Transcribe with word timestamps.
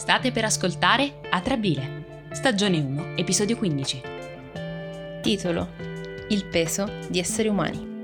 State 0.00 0.32
per 0.32 0.46
ascoltare 0.46 1.20
Atrabile, 1.28 2.28
stagione 2.32 2.78
1, 2.78 3.16
episodio 3.16 3.58
15. 3.58 4.00
Titolo 5.20 5.68
Il 6.30 6.46
peso 6.46 6.90
di 7.10 7.18
esseri 7.18 7.48
umani. 7.48 8.00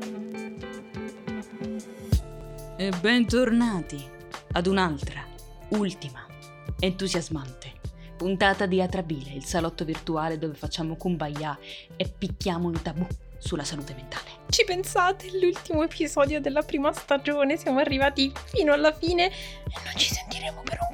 E 2.76 2.90
bentornati 3.00 4.04
ad 4.52 4.66
un'altra, 4.66 5.24
ultima, 5.70 6.26
entusiasmante 6.80 7.72
puntata 8.16 8.66
di 8.66 8.80
Atrabile, 8.82 9.32
il 9.32 9.44
salotto 9.44 9.84
virtuale 9.84 10.38
dove 10.38 10.54
facciamo 10.54 10.96
kumbaya 10.96 11.56
e 11.96 12.08
picchiamo 12.08 12.66
un 12.68 12.82
tabù 12.82 13.06
sulla 13.38 13.64
salute 13.64 13.94
mentale. 13.94 14.30
Ci 14.48 14.64
pensate, 14.64 15.30
l'ultimo 15.38 15.82
episodio 15.82 16.40
della 16.40 16.62
prima 16.62 16.92
stagione, 16.92 17.56
siamo 17.56 17.78
arrivati 17.78 18.32
fino 18.46 18.72
alla 18.72 18.92
fine 18.92 19.26
e 19.26 19.80
non 19.84 19.96
ci 19.96 20.12
sentiremo 20.12 20.62
per 20.62 20.78
un. 20.80 20.85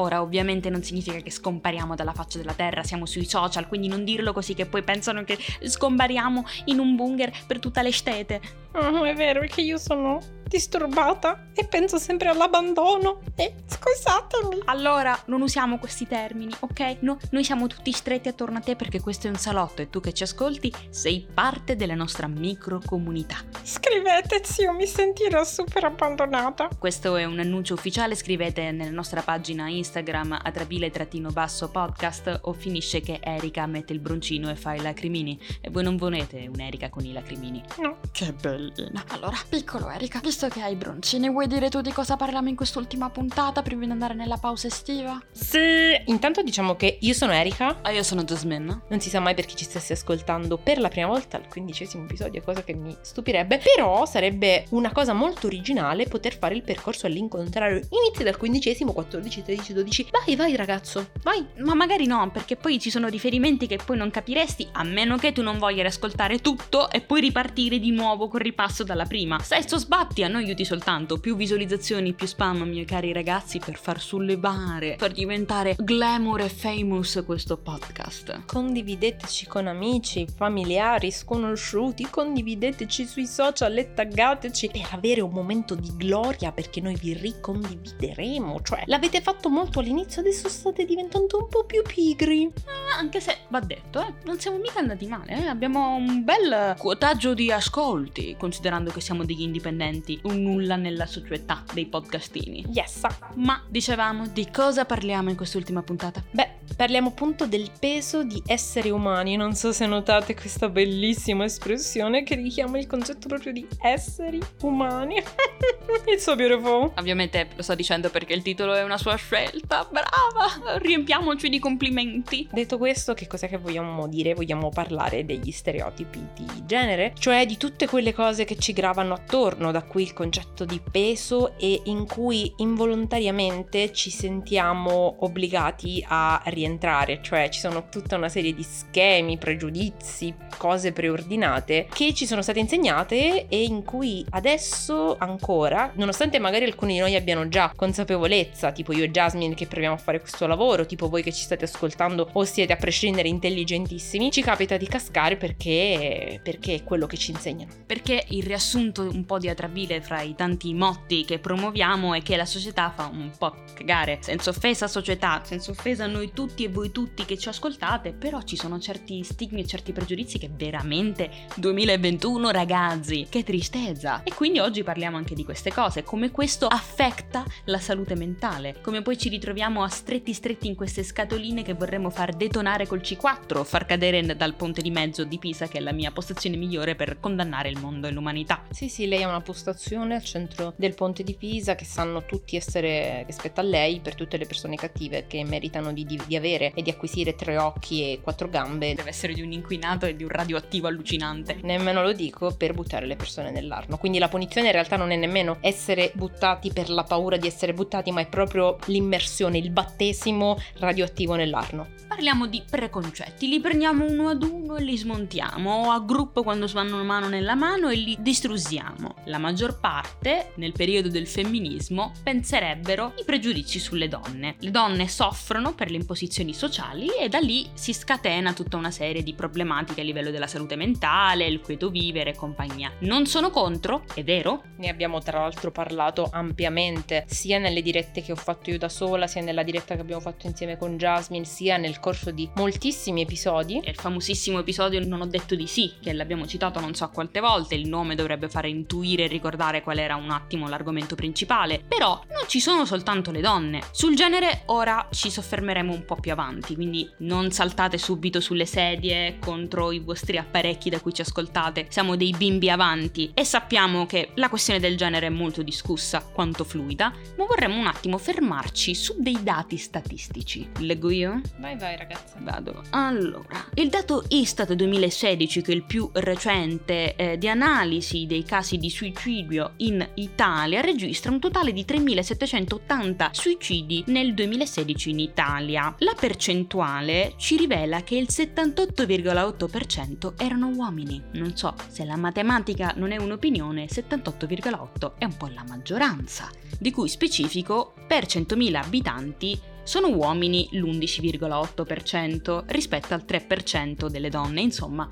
Ora, 0.00 0.22
ovviamente 0.22 0.70
non 0.70 0.82
significa 0.82 1.18
che 1.18 1.30
scompariamo 1.30 1.96
dalla 1.96 2.12
faccia 2.12 2.38
della 2.38 2.54
terra, 2.54 2.84
siamo 2.84 3.04
sui 3.04 3.24
social, 3.24 3.66
quindi 3.66 3.88
non 3.88 4.04
dirlo 4.04 4.32
così 4.32 4.54
che 4.54 4.64
poi 4.66 4.82
pensano 4.82 5.24
che 5.24 5.36
scompariamo 5.62 6.44
in 6.66 6.78
un 6.78 6.94
bunker 6.94 7.32
per 7.46 7.58
tutta 7.58 7.82
l'estate. 7.82 8.40
Oh, 8.78 9.04
è 9.04 9.14
vero, 9.14 9.40
perché 9.40 9.60
io 9.60 9.76
sono 9.76 10.20
disturbata 10.48 11.48
e 11.52 11.66
penso 11.66 11.98
sempre 11.98 12.28
all'abbandono. 12.28 13.20
E 13.36 13.54
scusatemi. 13.66 14.62
Allora, 14.64 15.20
non 15.26 15.42
usiamo 15.42 15.78
questi 15.78 16.06
termini, 16.06 16.52
ok? 16.58 16.98
No, 17.00 17.18
noi 17.30 17.44
siamo 17.44 17.66
tutti 17.66 17.92
stretti 17.92 18.28
attorno 18.28 18.58
a 18.58 18.60
te 18.60 18.74
perché 18.74 19.00
questo 19.00 19.26
è 19.26 19.30
un 19.30 19.36
salotto 19.36 19.82
e 19.82 19.90
tu 19.90 20.00
che 20.00 20.12
ci 20.12 20.22
ascolti 20.22 20.72
sei 20.90 21.26
parte 21.32 21.76
della 21.76 21.94
nostra 21.94 22.26
microcomunità. 22.26 23.36
Scriveteci, 23.62 24.62
io 24.62 24.72
mi 24.72 24.86
sentirò 24.86 25.44
super 25.44 25.84
abbandonata. 25.84 26.68
Questo 26.78 27.16
è 27.16 27.24
un 27.24 27.38
annuncio 27.38 27.74
ufficiale, 27.74 28.14
scrivete 28.14 28.70
nella 28.70 28.90
nostra 28.90 29.22
pagina 29.22 29.68
Instagram 29.68 30.38
atrabile-basso 30.42 31.68
podcast 31.70 32.40
o 32.42 32.52
finisce 32.52 33.00
che 33.00 33.20
Erika 33.22 33.66
mette 33.66 33.92
il 33.92 34.00
broncino 34.00 34.50
e 34.50 34.56
fa 34.56 34.74
i 34.74 34.80
lacrimini. 34.80 35.38
E 35.60 35.70
voi 35.70 35.82
non 35.82 35.96
volete 35.96 36.48
un'Erika 36.52 36.88
con 36.88 37.04
i 37.04 37.12
lacrimini. 37.12 37.62
No. 37.80 37.98
Che 38.10 38.32
bellina. 38.72 39.04
Allora, 39.08 39.36
piccolo 39.48 39.88
Erika, 39.88 40.20
visto 40.22 40.48
che 40.48 40.60
hai 40.62 40.72
i 40.72 40.76
broncini, 40.76 41.28
vuoi 41.30 41.46
dire 41.46 41.68
tu 41.68 41.80
di 41.80 41.92
cosa 41.92 42.16
parliamo 42.16 42.48
in 42.48 42.56
quest'ultima 42.56 43.10
puntata 43.10 43.62
prima 43.62 43.84
di 43.84 43.90
andare 43.90 44.14
nella 44.14 44.36
pausa 44.36 44.66
estiva? 44.66 45.20
Sì. 45.30 45.96
Intanto 46.06 46.42
diciamo 46.42 46.76
che 46.76 46.98
io 47.00 47.14
sono 47.14 47.32
Erika. 47.32 47.78
Ah, 47.82 47.90
io 47.90 48.02
sono 48.02 48.24
Jasmine. 48.24 48.82
Non 48.88 49.00
si 49.00 49.08
sa 49.08 49.20
mai 49.20 49.34
per 49.34 49.46
chi 49.46 49.56
ci 49.56 49.64
stesse 49.64 49.92
ascoltando 49.92 50.56
per 50.56 50.78
la 50.78 50.88
prima 50.88 51.06
volta 51.06 51.36
al 51.36 51.48
quindicesimo 51.48 52.04
episodio, 52.04 52.42
cosa 52.42 52.62
che 52.62 52.74
mi 52.74 52.96
stupirebbe. 53.00 53.60
Però 53.74 54.06
sarebbe 54.06 54.66
una 54.70 54.92
cosa 54.92 55.12
molto 55.12 55.46
originale 55.46 56.06
poter 56.06 56.36
fare 56.38 56.54
il 56.54 56.62
percorso 56.62 57.06
all'incontrario. 57.06 57.76
Inizi 57.76 58.22
dal 58.22 58.36
quindicesimo, 58.36 58.92
14, 58.92 59.42
13, 59.42 59.72
12. 59.72 60.08
Vai, 60.10 60.36
vai 60.36 60.56
ragazzo, 60.56 61.10
vai. 61.22 61.46
Ma 61.58 61.74
magari 61.74 62.06
no, 62.06 62.30
perché 62.30 62.56
poi 62.56 62.78
ci 62.78 62.90
sono 62.90 63.08
riferimenti 63.08 63.66
che 63.66 63.78
poi 63.84 63.96
non 63.96 64.10
capiresti, 64.10 64.68
a 64.72 64.84
meno 64.84 65.16
che 65.16 65.32
tu 65.32 65.42
non 65.42 65.58
voglia 65.58 65.86
ascoltare 65.86 66.38
tutto 66.38 66.90
e 66.90 67.00
poi 67.00 67.20
ripartire 67.20 67.78
di 67.78 67.90
nuovo 67.90 68.28
col 68.28 68.40
ripasso 68.58 68.82
dalla 68.82 69.04
prima. 69.04 69.38
Sesto 69.38 69.78
sbatti 69.78 70.24
a 70.24 70.28
noi 70.28 70.44
aiuti 70.44 70.64
soltanto. 70.64 71.18
Più 71.18 71.36
visualizzazioni, 71.36 72.12
più 72.12 72.26
spam, 72.26 72.62
miei 72.62 72.84
cari 72.84 73.12
ragazzi, 73.12 73.60
per 73.64 73.78
far 73.78 74.00
sollevare, 74.00 74.96
per 74.98 75.12
diventare 75.12 75.76
glamour 75.78 76.40
e 76.40 76.48
famous 76.48 77.22
questo 77.24 77.56
podcast. 77.56 78.46
Condivideteci 78.46 79.46
con 79.46 79.68
amici, 79.68 80.26
familiari, 80.34 81.12
sconosciuti, 81.12 82.08
condivideteci 82.10 83.06
sui 83.06 83.26
social 83.26 83.76
e 83.76 83.94
taggateci 83.94 84.70
per 84.72 84.88
avere 84.90 85.20
un 85.20 85.30
momento 85.30 85.76
di 85.76 85.94
gloria 85.94 86.50
perché 86.50 86.80
noi 86.80 86.96
vi 86.96 87.12
ricondivideremo. 87.12 88.60
Cioè, 88.62 88.82
l'avete 88.86 89.20
fatto 89.20 89.48
molto 89.48 89.78
all'inizio, 89.78 90.20
adesso 90.20 90.48
state 90.48 90.84
diventando 90.84 91.38
un 91.38 91.48
po' 91.48 91.64
più 91.64 91.82
pigri. 91.82 92.46
Eh, 92.46 92.96
anche 92.98 93.20
se, 93.20 93.36
va 93.50 93.60
detto, 93.60 94.00
eh, 94.00 94.14
non 94.24 94.40
siamo 94.40 94.58
mica 94.58 94.80
andati 94.80 95.06
male, 95.06 95.44
eh? 95.44 95.46
abbiamo 95.46 95.94
un 95.94 96.24
bel 96.24 96.74
quotaggio 96.76 97.34
di 97.34 97.52
ascolti, 97.52 98.34
considerando 98.38 98.90
che 98.90 99.02
siamo 99.02 99.24
degli 99.24 99.42
indipendenti, 99.42 100.18
un 100.22 100.42
nulla 100.42 100.76
nella 100.76 101.04
società 101.04 101.62
dei 101.74 101.84
podcastini. 101.84 102.64
Yes. 102.72 103.02
Ma 103.34 103.62
dicevamo, 103.68 104.28
di 104.28 104.48
cosa 104.50 104.86
parliamo 104.86 105.28
in 105.28 105.36
quest'ultima 105.36 105.82
puntata? 105.82 106.22
Beh, 106.30 106.48
parliamo 106.76 107.08
appunto 107.08 107.46
del 107.46 107.70
peso 107.78 108.22
di 108.22 108.42
esseri 108.46 108.90
umani. 108.90 109.36
Non 109.36 109.54
so 109.54 109.72
se 109.72 109.86
notate 109.86 110.34
questa 110.34 110.68
bellissima 110.68 111.44
espressione 111.44 112.22
che 112.22 112.36
richiama 112.36 112.78
il 112.78 112.86
concetto 112.86 113.28
proprio 113.28 113.52
di 113.52 113.66
esseri 113.80 114.40
umani. 114.62 115.16
It's 116.06 116.22
so 116.22 116.36
beautiful. 116.36 116.92
Ovviamente 116.96 117.48
lo 117.54 117.62
sto 117.62 117.74
dicendo 117.74 118.10
perché 118.10 118.32
il 118.32 118.42
titolo 118.42 118.74
è 118.74 118.82
una 118.82 118.98
sua 118.98 119.16
scelta, 119.16 119.88
brava! 119.90 120.78
Riempiamoci 120.78 121.48
di 121.48 121.58
complimenti. 121.58 122.48
Detto 122.52 122.78
questo, 122.78 123.14
che 123.14 123.26
cos'è 123.26 123.48
che 123.48 123.56
vogliamo 123.56 124.06
dire? 124.06 124.34
Vogliamo 124.34 124.68
parlare 124.68 125.24
degli 125.24 125.50
stereotipi 125.50 126.24
di 126.34 126.66
genere, 126.66 127.12
cioè 127.18 127.46
di 127.46 127.56
tutte 127.56 127.86
quelle 127.86 128.12
cose 128.12 128.27
che 128.44 128.56
ci 128.56 128.72
gravano 128.72 129.14
attorno, 129.14 129.72
da 129.72 129.82
qui 129.82 130.02
il 130.02 130.12
concetto 130.12 130.64
di 130.64 130.80
peso 130.80 131.56
e 131.58 131.80
in 131.84 132.06
cui 132.06 132.52
involontariamente 132.56 133.92
ci 133.92 134.10
sentiamo 134.10 135.16
obbligati 135.20 136.04
a 136.06 136.40
rientrare, 136.46 137.20
cioè 137.22 137.48
ci 137.48 137.60
sono 137.60 137.88
tutta 137.88 138.16
una 138.16 138.28
serie 138.28 138.54
di 138.54 138.62
schemi, 138.62 139.38
pregiudizi, 139.38 140.34
cose 140.56 140.92
preordinate 140.92 141.88
che 141.92 142.12
ci 142.14 142.26
sono 142.26 142.42
state 142.42 142.58
insegnate 142.58 143.46
e 143.48 143.62
in 143.62 143.84
cui 143.84 144.24
adesso 144.30 145.16
ancora, 145.18 145.92
nonostante 145.94 146.38
magari 146.38 146.64
alcuni 146.64 146.94
di 146.94 146.98
noi 146.98 147.14
abbiano 147.14 147.48
già 147.48 147.72
consapevolezza, 147.74 148.72
tipo 148.72 148.92
io 148.92 149.04
e 149.04 149.10
Jasmine 149.10 149.54
che 149.54 149.66
proviamo 149.66 149.94
a 149.94 149.98
fare 149.98 150.20
questo 150.20 150.46
lavoro, 150.46 150.86
tipo 150.86 151.08
voi 151.08 151.22
che 151.22 151.32
ci 151.32 151.42
state 151.42 151.64
ascoltando 151.64 152.28
o 152.32 152.44
siete 152.44 152.72
a 152.72 152.76
prescindere 152.76 153.28
intelligentissimi, 153.28 154.30
ci 154.30 154.42
capita 154.42 154.76
di 154.76 154.86
cascare 154.86 155.36
perché, 155.36 156.40
perché 156.42 156.74
è 156.74 156.84
quello 156.84 157.06
che 157.06 157.16
ci 157.16 157.30
insegnano. 157.30 157.72
Perché 157.86 158.17
il 158.28 158.42
riassunto 158.42 159.02
un 159.02 159.24
po' 159.24 159.38
di 159.38 159.48
atrabile 159.48 160.00
fra 160.00 160.22
i 160.22 160.34
tanti 160.34 160.74
motti 160.74 161.24
che 161.24 161.38
promuoviamo 161.38 162.14
è 162.14 162.22
che 162.22 162.36
la 162.36 162.44
società 162.44 162.90
fa 162.90 163.10
un 163.12 163.30
po' 163.36 163.54
cagare. 163.74 164.18
Senza 164.20 164.50
offesa 164.50 164.88
società, 164.88 165.42
senza 165.44 165.70
offesa 165.70 166.04
a 166.04 166.08
noi 166.08 166.32
tutti 166.32 166.64
e 166.64 166.68
voi 166.68 166.90
tutti 166.90 167.24
che 167.24 167.38
ci 167.38 167.48
ascoltate, 167.48 168.12
però 168.12 168.42
ci 168.42 168.56
sono 168.56 168.78
certi 168.78 169.22
stigmi 169.22 169.60
e 169.60 169.66
certi 169.66 169.92
pregiudizi 169.92 170.38
che 170.38 170.50
veramente 170.52 171.30
2021 171.56 172.50
ragazzi, 172.50 173.26
che 173.28 173.44
tristezza. 173.44 174.22
E 174.24 174.34
quindi 174.34 174.58
oggi 174.58 174.82
parliamo 174.82 175.16
anche 175.16 175.34
di 175.34 175.44
queste 175.44 175.72
cose, 175.72 176.02
come 176.02 176.30
questo 176.30 176.66
affetta 176.66 177.44
la 177.64 177.78
salute 177.78 178.14
mentale, 178.14 178.80
come 178.82 179.02
poi 179.02 179.16
ci 179.16 179.28
ritroviamo 179.28 179.82
a 179.82 179.88
stretti 179.88 180.32
stretti 180.32 180.66
in 180.66 180.74
queste 180.74 181.02
scatoline 181.02 181.62
che 181.62 181.74
vorremmo 181.74 182.10
far 182.10 182.34
detonare 182.34 182.86
col 182.86 183.00
C4, 183.00 183.64
far 183.64 183.86
cadere 183.86 184.36
dal 184.36 184.54
ponte 184.54 184.82
di 184.82 184.90
mezzo 184.90 185.24
di 185.24 185.38
Pisa 185.38 185.66
che 185.68 185.78
è 185.78 185.80
la 185.80 185.92
mia 185.92 186.10
postazione 186.10 186.56
migliore 186.56 186.94
per 186.94 187.20
condannare 187.20 187.68
il 187.68 187.78
mondo 187.78 188.07
e 188.08 188.12
l'umanità. 188.12 188.64
Sì, 188.70 188.88
sì, 188.88 189.06
lei 189.06 189.22
ha 189.22 189.28
una 189.28 189.40
postazione 189.40 190.14
al 190.14 190.22
centro 190.22 190.74
del 190.76 190.94
ponte 190.94 191.22
di 191.22 191.34
Pisa 191.34 191.74
che 191.74 191.84
sanno 191.84 192.24
tutti 192.24 192.56
essere, 192.56 193.24
che 193.26 193.32
spetta 193.32 193.60
a 193.60 193.64
lei 193.64 194.00
per 194.00 194.14
tutte 194.14 194.36
le 194.36 194.46
persone 194.46 194.76
cattive 194.76 195.26
che 195.26 195.44
meritano 195.44 195.92
di, 195.92 196.04
di, 196.04 196.20
di 196.26 196.36
avere 196.36 196.72
e 196.74 196.82
di 196.82 196.90
acquisire 196.90 197.34
tre 197.34 197.58
occhi 197.58 198.12
e 198.12 198.20
quattro 198.22 198.48
gambe. 198.48 198.94
Deve 198.94 199.10
essere 199.10 199.32
di 199.32 199.42
un 199.42 199.52
inquinato 199.52 200.06
e 200.06 200.16
di 200.16 200.22
un 200.24 200.30
radioattivo 200.30 200.86
allucinante. 200.86 201.58
Nemmeno 201.62 202.02
lo 202.02 202.12
dico 202.12 202.54
per 202.56 202.74
buttare 202.74 203.06
le 203.06 203.16
persone 203.16 203.50
nell'arno. 203.50 203.98
Quindi 203.98 204.18
la 204.18 204.28
punizione 204.28 204.68
in 204.68 204.72
realtà 204.72 204.96
non 204.96 205.10
è 205.10 205.16
nemmeno 205.16 205.58
essere 205.60 206.12
buttati 206.14 206.72
per 206.72 206.90
la 206.90 207.04
paura 207.04 207.36
di 207.36 207.46
essere 207.46 207.72
buttati, 207.72 208.10
ma 208.10 208.20
è 208.20 208.28
proprio 208.28 208.78
l'immersione, 208.86 209.58
il 209.58 209.70
battesimo 209.70 210.58
radioattivo 210.78 211.34
nell'arno. 211.34 211.96
Parliamo 212.08 212.46
di 212.46 212.62
preconcetti, 212.68 213.48
li 213.48 213.60
prendiamo 213.60 214.04
uno 214.04 214.28
ad 214.28 214.42
uno 214.42 214.76
e 214.76 214.82
li 214.82 214.96
smontiamo, 214.96 215.86
o 215.86 215.90
a 215.90 216.00
gruppo 216.00 216.42
quando 216.42 216.66
vanno 216.66 217.04
mano 217.04 217.28
nella 217.28 217.54
mano 217.54 217.90
e 217.90 217.96
li 217.98 218.16
distrusiamo. 218.20 219.16
La 219.24 219.38
maggior 219.38 219.78
parte, 219.78 220.52
nel 220.56 220.72
periodo 220.72 221.08
del 221.08 221.26
femminismo, 221.26 222.12
penserebbero 222.22 223.14
i 223.18 223.24
pregiudizi 223.24 223.78
sulle 223.78 224.08
donne. 224.08 224.56
Le 224.60 224.70
donne 224.70 225.08
soffrono 225.08 225.74
per 225.74 225.90
le 225.90 225.96
imposizioni 225.96 226.54
sociali 226.54 227.08
e 227.08 227.28
da 227.28 227.38
lì 227.38 227.68
si 227.74 227.92
scatena 227.92 228.52
tutta 228.52 228.76
una 228.76 228.90
serie 228.90 229.22
di 229.22 229.34
problematiche 229.34 230.00
a 230.00 230.04
livello 230.04 230.30
della 230.30 230.46
salute 230.46 230.76
mentale, 230.76 231.46
il 231.46 231.60
quieto 231.60 231.90
vivere 231.90 232.30
e 232.30 232.36
compagnia. 232.36 232.92
Non 233.00 233.26
sono 233.26 233.50
contro, 233.50 234.04
è 234.14 234.22
vero? 234.22 234.62
Ne 234.76 234.88
abbiamo 234.88 235.20
tra 235.20 235.40
l'altro 235.40 235.70
parlato 235.70 236.28
ampiamente, 236.30 237.24
sia 237.28 237.58
nelle 237.58 237.82
dirette 237.82 238.22
che 238.22 238.32
ho 238.32 238.36
fatto 238.36 238.70
io 238.70 238.78
da 238.78 238.88
sola, 238.88 239.26
sia 239.26 239.42
nella 239.42 239.62
diretta 239.62 239.94
che 239.94 240.00
abbiamo 240.00 240.20
fatto 240.20 240.46
insieme 240.46 240.76
con 240.76 240.96
Jasmine, 240.96 241.44
sia 241.44 241.76
nel 241.76 242.00
corso 242.00 242.30
di 242.30 242.48
moltissimi 242.54 243.22
episodi. 243.22 243.80
È 243.82 243.90
il 243.90 243.96
famosissimo 243.96 244.58
episodio 244.60 245.04
Non 245.06 245.20
ho 245.20 245.26
detto 245.26 245.54
di 245.54 245.66
sì, 245.66 245.94
che 246.00 246.12
l'abbiamo 246.12 246.46
citato 246.46 246.80
non 246.80 246.94
so 246.94 247.08
quante 247.10 247.40
volte, 247.40 247.74
il 247.74 247.87
nome 247.88 248.14
dovrebbe 248.14 248.48
fare 248.48 248.68
intuire 248.68 249.24
e 249.24 249.26
ricordare 249.28 249.82
qual 249.82 249.98
era 249.98 250.16
un 250.16 250.30
attimo 250.30 250.68
l'argomento 250.68 251.14
principale, 251.14 251.82
però 251.86 252.20
non 252.28 252.44
ci 252.46 252.60
sono 252.60 252.84
soltanto 252.84 253.30
le 253.30 253.40
donne. 253.40 253.82
Sul 253.90 254.14
genere 254.14 254.62
ora 254.66 255.08
ci 255.10 255.30
soffermeremo 255.30 255.92
un 255.92 256.04
po' 256.04 256.16
più 256.16 256.32
avanti, 256.32 256.74
quindi 256.74 257.08
non 257.18 257.50
saltate 257.50 257.98
subito 257.98 258.40
sulle 258.40 258.66
sedie 258.66 259.38
contro 259.40 259.90
i 259.92 259.98
vostri 259.98 260.36
apparecchi 260.38 260.90
da 260.90 261.00
cui 261.00 261.12
ci 261.12 261.22
ascoltate, 261.22 261.86
siamo 261.88 262.16
dei 262.16 262.34
bimbi 262.36 262.70
avanti 262.70 263.30
e 263.34 263.44
sappiamo 263.44 264.06
che 264.06 264.30
la 264.34 264.48
questione 264.48 264.80
del 264.80 264.96
genere 264.96 265.26
è 265.26 265.30
molto 265.30 265.62
discussa 265.62 266.22
quanto 266.22 266.64
fluida, 266.64 267.12
ma 267.36 267.44
vorremmo 267.44 267.78
un 267.78 267.86
attimo 267.86 268.18
fermarci 268.18 268.94
su 268.94 269.14
dei 269.18 269.42
dati 269.42 269.76
statistici. 269.76 270.68
Leggo 270.80 271.10
io? 271.10 271.40
Vai 271.58 271.76
vai 271.76 271.96
ragazza. 271.96 272.36
Vado. 272.40 272.82
Allora, 272.90 273.64
il 273.74 273.88
dato 273.88 274.24
Istat 274.28 274.72
2016, 274.72 275.62
che 275.62 275.72
è 275.72 275.74
il 275.74 275.84
più 275.84 276.08
recente 276.12 277.14
eh, 277.16 277.38
di 277.38 277.48
analisi 277.48 277.77
dei 277.78 278.42
casi 278.42 278.76
di 278.76 278.90
suicidio 278.90 279.74
in 279.76 280.04
Italia, 280.14 280.80
registra 280.80 281.30
un 281.30 281.38
totale 281.38 281.72
di 281.72 281.84
3.780 281.86 283.30
suicidi 283.30 284.02
nel 284.08 284.34
2016 284.34 285.10
in 285.10 285.20
Italia. 285.20 285.94
La 285.98 286.16
percentuale 286.18 287.34
ci 287.36 287.56
rivela 287.56 288.02
che 288.02 288.16
il 288.16 288.26
78,8% 288.28 290.32
erano 290.36 290.70
uomini. 290.70 291.22
Non 291.34 291.56
so 291.56 291.72
se 291.86 292.04
la 292.04 292.16
matematica 292.16 292.94
non 292.96 293.12
è 293.12 293.16
un'opinione, 293.16 293.86
78,8 293.86 295.12
è 295.16 295.24
un 295.24 295.36
po' 295.36 295.48
la 295.54 295.64
maggioranza, 295.68 296.50
di 296.80 296.90
cui 296.90 297.08
specifico 297.08 297.94
per 298.08 298.24
100.000 298.24 298.74
abitanti 298.74 299.56
sono 299.84 300.08
uomini 300.08 300.68
l'11,8% 300.72 302.64
rispetto 302.66 303.14
al 303.14 303.22
3% 303.24 304.08
delle 304.08 304.30
donne, 304.30 304.62
insomma, 304.62 305.08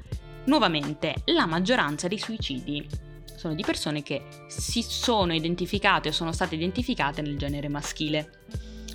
nuovamente 0.46 1.14
la 1.26 1.46
maggioranza 1.46 2.08
dei 2.08 2.18
suicidi 2.18 2.86
sono 3.36 3.54
di 3.54 3.62
persone 3.62 4.02
che 4.02 4.22
si 4.48 4.82
sono 4.82 5.34
identificate 5.34 6.08
o 6.08 6.12
sono 6.12 6.32
state 6.32 6.54
identificate 6.54 7.22
nel 7.22 7.36
genere 7.36 7.68
maschile. 7.68 8.30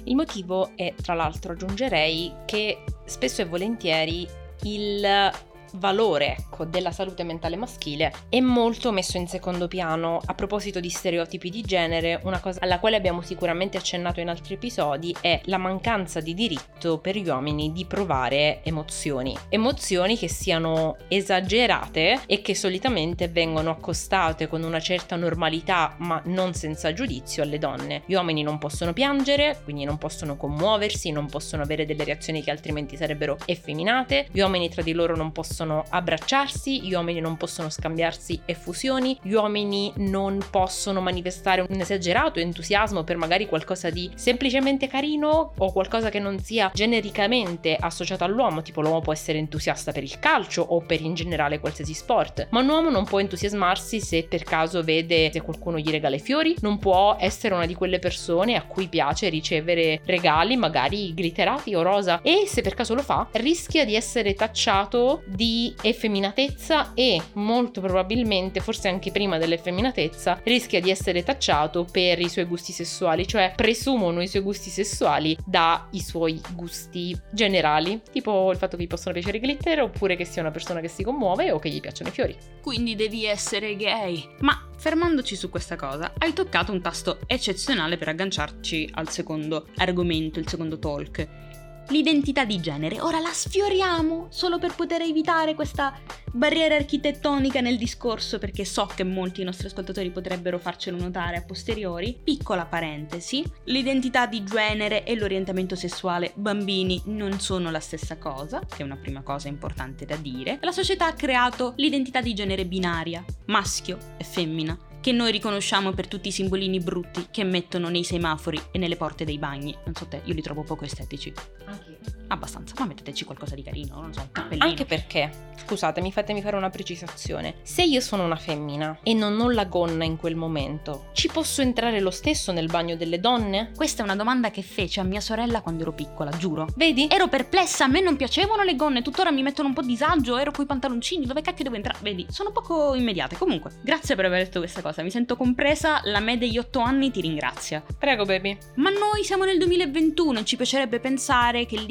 Il 0.05 0.15
motivo 0.15 0.71
è, 0.75 0.95
tra 0.99 1.13
l'altro, 1.13 1.53
aggiungerei 1.53 2.33
che 2.45 2.83
spesso 3.05 3.41
e 3.41 3.45
volentieri 3.45 4.27
il 4.63 5.31
valore 5.73 6.35
ecco, 6.37 6.65
della 6.65 6.91
salute 6.91 7.23
mentale 7.23 7.55
maschile 7.55 8.11
è 8.29 8.39
molto 8.39 8.91
messo 8.91 9.17
in 9.17 9.27
secondo 9.27 9.67
piano. 9.67 10.21
A 10.25 10.33
proposito 10.33 10.79
di 10.79 10.89
stereotipi 10.89 11.49
di 11.49 11.61
genere, 11.61 12.19
una 12.23 12.39
cosa 12.39 12.59
alla 12.61 12.79
quale 12.79 12.95
abbiamo 12.95 13.21
sicuramente 13.21 13.77
accennato 13.77 14.19
in 14.19 14.29
altri 14.29 14.55
episodi 14.55 15.15
è 15.21 15.41
la 15.45 15.57
mancanza 15.57 16.19
di 16.19 16.33
diritto 16.33 16.99
per 16.99 17.17
gli 17.17 17.27
uomini 17.27 17.71
di 17.71 17.85
provare 17.85 18.61
emozioni. 18.63 19.35
Emozioni 19.49 20.17
che 20.17 20.27
siano 20.27 20.97
esagerate 21.07 22.21
e 22.25 22.41
che 22.41 22.55
solitamente 22.55 23.27
vengono 23.27 23.71
accostate 23.71 24.47
con 24.47 24.63
una 24.63 24.79
certa 24.79 25.15
normalità 25.15 25.95
ma 25.97 26.21
non 26.25 26.53
senza 26.53 26.93
giudizio 26.93 27.43
alle 27.43 27.57
donne. 27.57 28.03
Gli 28.05 28.13
uomini 28.13 28.43
non 28.43 28.57
possono 28.57 28.93
piangere, 28.93 29.59
quindi 29.63 29.83
non 29.83 29.97
possono 29.97 30.35
commuoversi, 30.35 31.11
non 31.11 31.27
possono 31.27 31.63
avere 31.63 31.85
delle 31.85 32.03
reazioni 32.03 32.41
che 32.41 32.51
altrimenti 32.51 32.97
sarebbero 32.97 33.37
effeminate, 33.45 34.27
gli 34.31 34.39
uomini 34.39 34.69
tra 34.69 34.81
di 34.81 34.93
loro 34.93 35.15
non 35.15 35.31
possono 35.31 35.60
possono 35.61 35.85
abbracciarsi, 35.89 36.81
gli 36.81 36.93
uomini 36.93 37.19
non 37.19 37.37
possono 37.37 37.69
scambiarsi 37.69 38.41
effusioni, 38.45 39.17
gli 39.21 39.33
uomini 39.33 39.93
non 39.97 40.43
possono 40.49 41.01
manifestare 41.01 41.63
un 41.67 41.79
esagerato 41.79 42.39
entusiasmo 42.39 43.03
per 43.03 43.17
magari 43.17 43.45
qualcosa 43.45 43.91
di 43.91 44.09
semplicemente 44.15 44.87
carino 44.87 45.53
o 45.55 45.71
qualcosa 45.71 46.09
che 46.09 46.19
non 46.19 46.39
sia 46.39 46.71
genericamente 46.73 47.77
associato 47.79 48.23
all'uomo, 48.23 48.63
tipo 48.63 48.81
l'uomo 48.81 49.01
può 49.01 49.13
essere 49.13 49.37
entusiasta 49.37 49.91
per 49.91 50.01
il 50.01 50.17
calcio 50.17 50.63
o 50.63 50.81
per 50.81 51.01
in 51.01 51.13
generale 51.13 51.59
qualsiasi 51.59 51.93
sport, 51.93 52.47
ma 52.49 52.61
un 52.61 52.69
uomo 52.69 52.89
non 52.89 53.05
può 53.05 53.19
entusiasmarsi 53.19 54.01
se 54.01 54.23
per 54.23 54.43
caso 54.43 54.81
vede 54.81 55.31
se 55.31 55.41
qualcuno 55.41 55.77
gli 55.77 55.91
regala 55.91 56.15
i 56.15 56.19
fiori, 56.19 56.55
non 56.61 56.79
può 56.79 57.15
essere 57.19 57.53
una 57.53 57.67
di 57.67 57.75
quelle 57.75 57.99
persone 57.99 58.55
a 58.55 58.63
cui 58.63 58.87
piace 58.87 59.29
ricevere 59.29 60.01
regali 60.05 60.55
magari 60.55 61.13
glitterati 61.13 61.75
o 61.75 61.83
rosa 61.83 62.21
e 62.23 62.45
se 62.47 62.61
per 62.61 62.73
caso 62.73 62.95
lo 62.95 63.03
fa 63.03 63.27
rischia 63.33 63.85
di 63.85 63.93
essere 63.93 64.33
tacciato 64.33 65.21
di 65.27 65.50
effeminatezza 65.81 66.93
e 66.93 67.21
molto 67.33 67.81
probabilmente, 67.81 68.59
forse 68.59 68.87
anche 68.87 69.11
prima 69.11 69.37
dell'effeminatezza, 69.37 70.41
rischia 70.43 70.79
di 70.81 70.89
essere 70.89 71.23
tacciato 71.23 71.85
per 71.89 72.19
i 72.19 72.29
suoi 72.29 72.45
gusti 72.45 72.71
sessuali, 72.71 73.27
cioè 73.27 73.53
presumono 73.55 74.21
i 74.21 74.27
suoi 74.27 74.41
gusti 74.41 74.69
sessuali 74.69 75.37
dai 75.45 75.99
suoi 75.99 76.41
gusti 76.53 77.17
generali, 77.31 78.01
tipo 78.11 78.51
il 78.51 78.57
fatto 78.57 78.77
che 78.77 78.83
gli 78.83 78.87
possono 78.87 79.13
piacere 79.13 79.37
i 79.37 79.41
glitter 79.41 79.81
oppure 79.81 80.15
che 80.15 80.25
sia 80.25 80.41
una 80.41 80.51
persona 80.51 80.79
che 80.79 80.87
si 80.87 81.03
commuove 81.03 81.51
o 81.51 81.59
che 81.59 81.69
gli 81.69 81.79
piacciono 81.79 82.09
i 82.09 82.13
fiori. 82.13 82.37
Quindi 82.61 82.95
devi 82.95 83.25
essere 83.25 83.75
gay. 83.75 84.27
Ma 84.39 84.67
fermandoci 84.77 85.35
su 85.35 85.49
questa 85.49 85.75
cosa, 85.75 86.13
hai 86.17 86.33
toccato 86.33 86.71
un 86.71 86.81
tasto 86.81 87.19
eccezionale 87.27 87.97
per 87.97 88.09
agganciarci 88.09 88.89
al 88.93 89.09
secondo 89.09 89.67
argomento, 89.77 90.39
il 90.39 90.47
secondo 90.47 90.79
talk 90.79 91.49
l'identità 91.89 92.45
di 92.45 92.59
genere. 92.59 93.01
Ora 93.01 93.19
la 93.19 93.31
sfioriamo 93.31 94.27
solo 94.29 94.59
per 94.59 94.75
poter 94.75 95.01
evitare 95.01 95.55
questa 95.55 95.93
barriera 96.31 96.75
architettonica 96.75 97.59
nel 97.61 97.77
discorso, 97.77 98.39
perché 98.39 98.65
so 98.65 98.85
che 98.93 99.03
molti 99.03 99.43
nostri 99.43 99.67
ascoltatori 99.67 100.11
potrebbero 100.11 100.57
farcelo 100.57 100.97
notare 100.97 101.37
a 101.37 101.43
posteriori. 101.43 102.17
Piccola 102.23 102.65
parentesi, 102.65 103.43
l'identità 103.65 104.25
di 104.25 104.43
genere 104.43 105.03
e 105.03 105.15
l'orientamento 105.15 105.75
sessuale 105.75 106.31
bambini 106.35 107.01
non 107.05 107.39
sono 107.39 107.71
la 107.71 107.79
stessa 107.79 108.17
cosa, 108.17 108.59
che 108.59 108.81
è 108.81 108.85
una 108.85 108.97
prima 108.97 109.21
cosa 109.21 109.47
importante 109.47 110.05
da 110.05 110.15
dire. 110.15 110.59
La 110.61 110.71
società 110.71 111.07
ha 111.07 111.13
creato 111.13 111.73
l'identità 111.77 112.21
di 112.21 112.33
genere 112.33 112.65
binaria, 112.65 113.23
maschio 113.45 113.97
e 114.17 114.23
femmina 114.23 114.77
che 115.01 115.11
noi 115.11 115.31
riconosciamo 115.31 115.91
per 115.91 116.07
tutti 116.07 116.27
i 116.27 116.31
simbolini 116.31 116.79
brutti 116.79 117.27
che 117.31 117.43
mettono 117.43 117.89
nei 117.89 118.03
semafori 118.03 118.61
e 118.71 118.77
nelle 118.77 118.95
porte 118.95 119.25
dei 119.25 119.39
bagni. 119.39 119.75
Non 119.83 119.95
so 119.95 120.05
te, 120.05 120.21
io 120.23 120.33
li 120.33 120.41
trovo 120.41 120.63
poco 120.63 120.85
estetici. 120.85 121.33
Anche 121.65 121.90
Abbastanza, 122.31 122.75
ma 122.79 122.85
metteteci 122.85 123.25
qualcosa 123.25 123.55
di 123.55 123.61
carino, 123.61 123.99
non 123.99 124.13
so, 124.13 124.21
un 124.21 124.31
cappellino. 124.31 124.65
Anche 124.65 124.85
perché, 124.85 125.29
scusatemi, 125.65 126.13
fatemi 126.13 126.41
fare 126.41 126.55
una 126.55 126.69
precisazione. 126.69 127.55
Se 127.61 127.83
io 127.83 127.99
sono 127.99 128.23
una 128.23 128.37
femmina 128.37 128.99
e 129.03 129.13
non 129.13 129.37
ho 129.41 129.49
la 129.49 129.65
gonna 129.65 130.05
in 130.05 130.15
quel 130.15 130.37
momento, 130.37 131.07
ci 131.11 131.27
posso 131.27 131.61
entrare 131.61 131.99
lo 131.99 132.09
stesso 132.09 132.53
nel 132.53 132.67
bagno 132.67 132.95
delle 132.95 133.19
donne? 133.19 133.73
Questa 133.75 134.01
è 134.01 134.05
una 134.05 134.15
domanda 134.15 134.49
che 134.49 134.61
fece 134.61 135.01
a 135.01 135.03
mia 135.03 135.19
sorella 135.19 135.59
quando 135.59 135.81
ero 135.81 135.91
piccola, 135.91 136.31
giuro. 136.31 136.67
Vedi? 136.77 137.07
Ero 137.11 137.27
perplessa, 137.27 137.83
a 137.83 137.87
me 137.87 137.99
non 137.99 138.15
piacevano 138.15 138.63
le 138.63 138.77
gonne, 138.77 139.01
tuttora 139.01 139.29
mi 139.29 139.43
mettono 139.43 139.67
un 139.67 139.73
po' 139.73 139.81
disagio, 139.81 140.37
ero 140.37 140.51
coi 140.51 140.65
pantaloncini, 140.65 141.25
dove 141.25 141.41
cacchio 141.41 141.65
devo 141.65 141.75
entrare? 141.75 141.99
Vedi, 142.01 142.25
sono 142.29 142.51
poco 142.51 142.95
immediate. 142.95 143.35
Comunque, 143.37 143.71
grazie 143.81 144.15
per 144.15 144.23
aver 144.23 144.45
detto 144.45 144.59
questa 144.59 144.81
cosa, 144.81 145.03
mi 145.03 145.11
sento 145.11 145.35
compresa, 145.35 145.99
la 146.05 146.21
me 146.21 146.37
degli 146.37 146.57
otto 146.57 146.79
anni 146.79 147.11
ti 147.11 147.19
ringrazia. 147.19 147.83
Prego, 147.99 148.23
baby. 148.23 148.57
Ma 148.75 148.89
noi 148.89 149.25
siamo 149.25 149.43
nel 149.43 149.57
2021 149.57 150.39
e 150.39 150.45
ci 150.45 150.55
piacerebbe 150.55 151.01
pensare 151.01 151.65
che 151.65 151.75
le 151.75 151.85